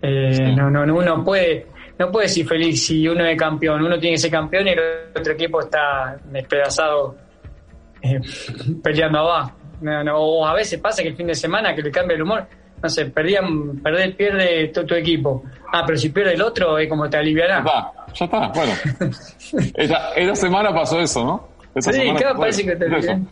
[0.02, 1.68] Eh, no, no, uno puede.
[1.98, 4.80] No puede ser feliz si uno es campeón, uno tiene que ser campeón y el
[5.14, 7.18] otro equipo está despedazado
[8.82, 9.52] peleando abajo.
[9.82, 12.48] No, o a veces pasa que el fin de semana que le cambia el humor,
[12.82, 15.44] no sé, perdían, perder, pierde tu, tu equipo.
[15.74, 17.66] Ah, pero si pierde el otro, es como te aliviará.
[17.66, 18.74] Ya está, ya está, bueno.
[20.16, 21.50] esa, semana pasó eso, ¿no?
[21.82, 22.88] sí, claro, parece que te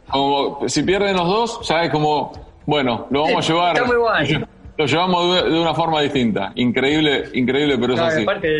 [0.09, 3.75] como, Si pierden los dos, ya es como, bueno, lo vamos a llevar.
[3.75, 4.47] Está muy bueno.
[4.77, 6.51] Lo llevamos de, una forma distinta.
[6.55, 8.23] Increíble, increíble, pero es así.
[8.23, 8.59] Aparte,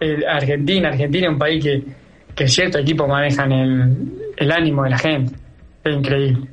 [0.00, 1.82] el, Argentina, Argentina es un país que,
[2.34, 5.34] que ciertos equipos manejan el, el ánimo de la gente.
[5.84, 6.48] Es increíble.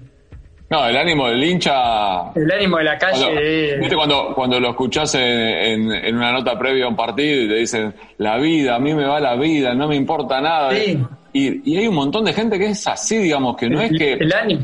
[0.72, 2.32] No, el ánimo del hincha.
[2.34, 3.78] El ánimo de la calle.
[3.78, 7.56] ¿Viste cuando, cuando lo escuchás en, en, una nota previa a un partido y te
[7.58, 10.72] dicen, la vida, a mí me va la vida, no me importa nada?
[10.72, 11.00] Sí.
[11.32, 14.14] Y, y hay un montón de gente que es así, digamos, que no es que.
[14.14, 14.64] El ánimo.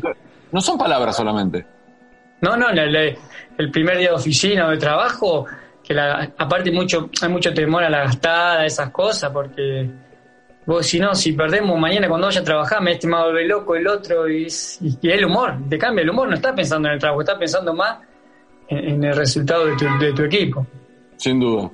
[0.50, 1.64] No son palabras solamente.
[2.44, 3.16] No, no, el,
[3.58, 5.46] el primer día de oficina o de trabajo,
[5.82, 9.88] que la, aparte mucho, hay mucho temor a la gastada, esas cosas, porque
[10.66, 13.76] Vos, si no, si perdemos mañana cuando vaya a trabajar, me he a volver loco
[13.76, 14.46] el otro y,
[14.80, 17.74] y, el humor, te cambia el humor, no estás pensando en el trabajo, estás pensando
[17.74, 17.98] más
[18.68, 20.66] en, el resultado de tu, de tu, equipo.
[21.16, 21.70] Sin duda.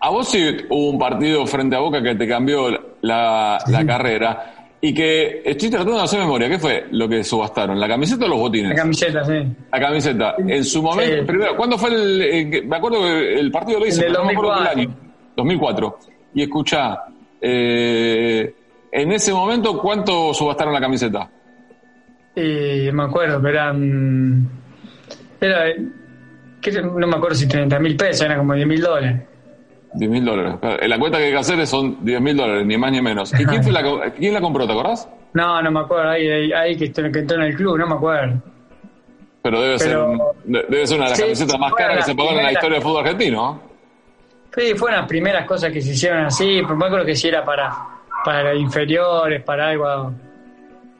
[0.00, 4.61] A vos sí hubo un partido frente a Boca que te cambió la, la carrera
[4.84, 6.48] y que estoy tratando de hacer memoria.
[6.48, 7.78] ¿Qué fue lo que subastaron?
[7.78, 8.70] ¿La camiseta o los botines?
[8.70, 9.34] La camiseta, sí.
[9.70, 10.34] La camiseta.
[10.38, 14.12] En su momento, primero, ¿cuándo fue el, Me acuerdo que el partido lo hice, el
[14.12, 14.70] 2004.
[14.70, 14.96] año.
[15.36, 15.98] 2004.
[16.34, 17.04] Y escuchá,
[17.40, 18.54] eh,
[18.90, 21.30] en ese momento, ¿cuánto subastaron la camiseta?
[22.34, 24.48] me acuerdo, pero eran.
[25.40, 25.64] Era,
[26.82, 29.22] no me acuerdo si 30 mil pesos, eran como 10 mil dólares.
[29.94, 30.54] 10 mil dólares.
[30.86, 33.32] La cuenta que hay que hacer son 10 mil dólares, ni más ni menos.
[33.38, 35.08] ¿Y quién, fue la, quién la compró, te acordás?
[35.34, 36.10] No, no me acuerdo.
[36.10, 38.42] Ahí, ahí, que, entró en el club, no me acuerdo.
[39.42, 39.98] Pero debe, ser,
[40.44, 42.82] debe ser una de las camisetas más caras que se pagaron en la historia del
[42.82, 43.60] fútbol argentino.
[44.54, 47.44] Sí, fueron las primeras cosas que se hicieron así, pero me acuerdo que sí era
[47.44, 47.74] para,
[48.24, 50.12] para inferiores, para algo.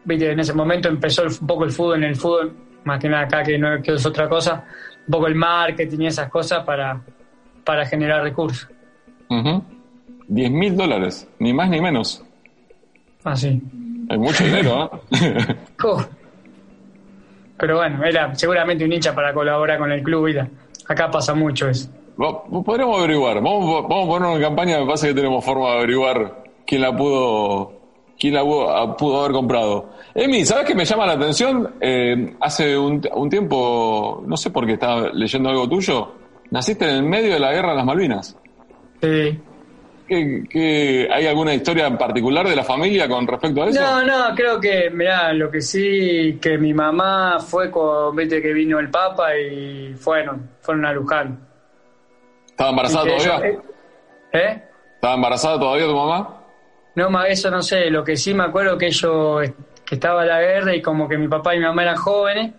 [0.05, 2.53] Viste, en ese momento empezó un poco el fútbol en el fútbol,
[2.85, 4.65] más que nada acá que no que es otra cosa,
[5.07, 7.01] un poco el marketing y esas cosas para,
[7.65, 8.69] para generar recursos.
[10.29, 12.25] 10 mil dólares, ni más ni menos.
[13.25, 13.61] Ah, sí.
[14.09, 15.57] Es mucho dinero, ¿eh?
[17.59, 20.49] Pero bueno, era seguramente un hincha para colaborar con el club, mira.
[20.89, 21.89] Acá pasa mucho eso.
[22.17, 23.37] Podríamos averiguar.
[23.37, 24.81] Vamos, vamos a poner una campaña.
[24.81, 27.73] Me pasa que tenemos forma de averiguar quién la pudo,
[28.19, 29.91] quién la pudo, haber comprado.
[30.15, 31.75] Emi, ¿sabes qué me llama la atención?
[31.81, 36.13] Eh, hace un, tiempo, no sé por qué estaba leyendo algo tuyo.
[36.51, 38.37] Naciste en el medio de la guerra de las Malvinas.
[39.03, 39.41] Sí.
[40.07, 43.81] ¿Qué, hay alguna historia en particular de la familia con respecto a eso?
[43.81, 48.53] No, no, creo que, mirá, lo que sí, que mi mamá fue con, viste que
[48.53, 51.49] vino el Papa y fueron, fueron a Luján.
[52.47, 53.49] ¿Estaba embarazada todavía?
[53.49, 53.59] Eh,
[54.33, 54.63] ¿Eh?
[54.95, 56.43] ¿Estaba embarazada todavía tu mamá?
[56.95, 57.91] No, eso no sé.
[57.91, 59.41] Lo que sí me acuerdo que yo
[59.85, 62.53] que estaba la guerra y como que mi papá y mi mamá eran jóvenes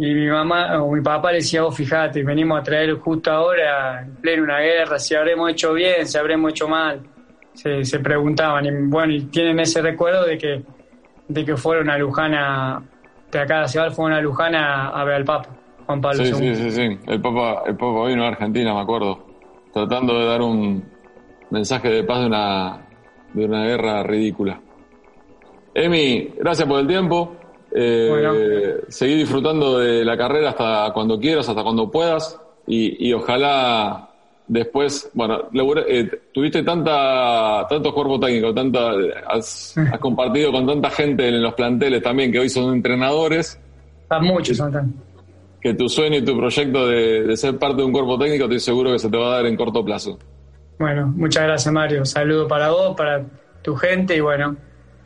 [0.00, 4.02] y mi mamá o mi papá le decía, vos fíjate, venimos a traer justo ahora
[4.02, 7.00] en pleno una guerra, si habremos hecho bien, si habremos hecho mal.
[7.52, 10.62] Se, se preguntaban y bueno, y tienen ese recuerdo de que
[11.28, 12.82] de que fueron a Luján a,
[13.30, 15.60] de acá de Ciudad fueron a Luján a ver al Papa.
[15.90, 16.98] Juan Pablo sí, Sí, sí, sí.
[17.08, 19.26] El Papa, el Papa vino a Argentina, me acuerdo.
[19.72, 20.84] Tratando de dar un,
[21.50, 22.86] mensaje de paz de una,
[23.32, 24.60] de una guerra ridícula.
[25.74, 27.36] Emi, gracias por el tiempo.
[27.72, 32.38] Eh, Seguí disfrutando de la carrera hasta cuando quieras, hasta cuando puedas.
[32.66, 34.10] Y, y ojalá
[34.50, 35.48] después, bueno,
[35.86, 38.90] eh, tuviste tanta, tantos cuerpos técnicos, tanta,
[39.28, 43.60] has, has, compartido con tanta gente en los planteles también que hoy son entrenadores.
[44.08, 44.92] A muchos son
[45.60, 48.58] Que tu sueño y tu proyecto de, de, ser parte de un cuerpo técnico estoy
[48.58, 50.18] seguro que se te va a dar en corto plazo.
[50.80, 52.04] Bueno, muchas gracias Mario.
[52.04, 53.24] Saludo para vos, para
[53.62, 54.56] tu gente y bueno,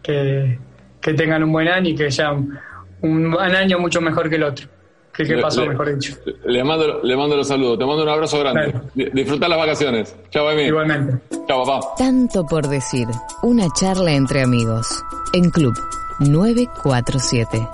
[0.03, 0.59] que,
[1.05, 2.59] que tengan un buen año y que ya un,
[3.03, 4.67] un año mucho mejor que el otro.
[5.13, 6.17] Que que pasó, le, mejor dicho.
[6.47, 7.79] Le mando, le mando los saludos.
[7.79, 8.73] Te mando un abrazo grande.
[8.73, 9.11] Claro.
[9.13, 10.17] Disfruta las vacaciones.
[10.31, 10.63] Chao, Emi.
[10.63, 11.21] Igualmente.
[11.47, 11.87] Chao, papá.
[11.99, 13.07] Tanto por decir.
[13.43, 15.05] Una charla entre amigos.
[15.35, 15.75] En Club
[16.21, 17.69] 947.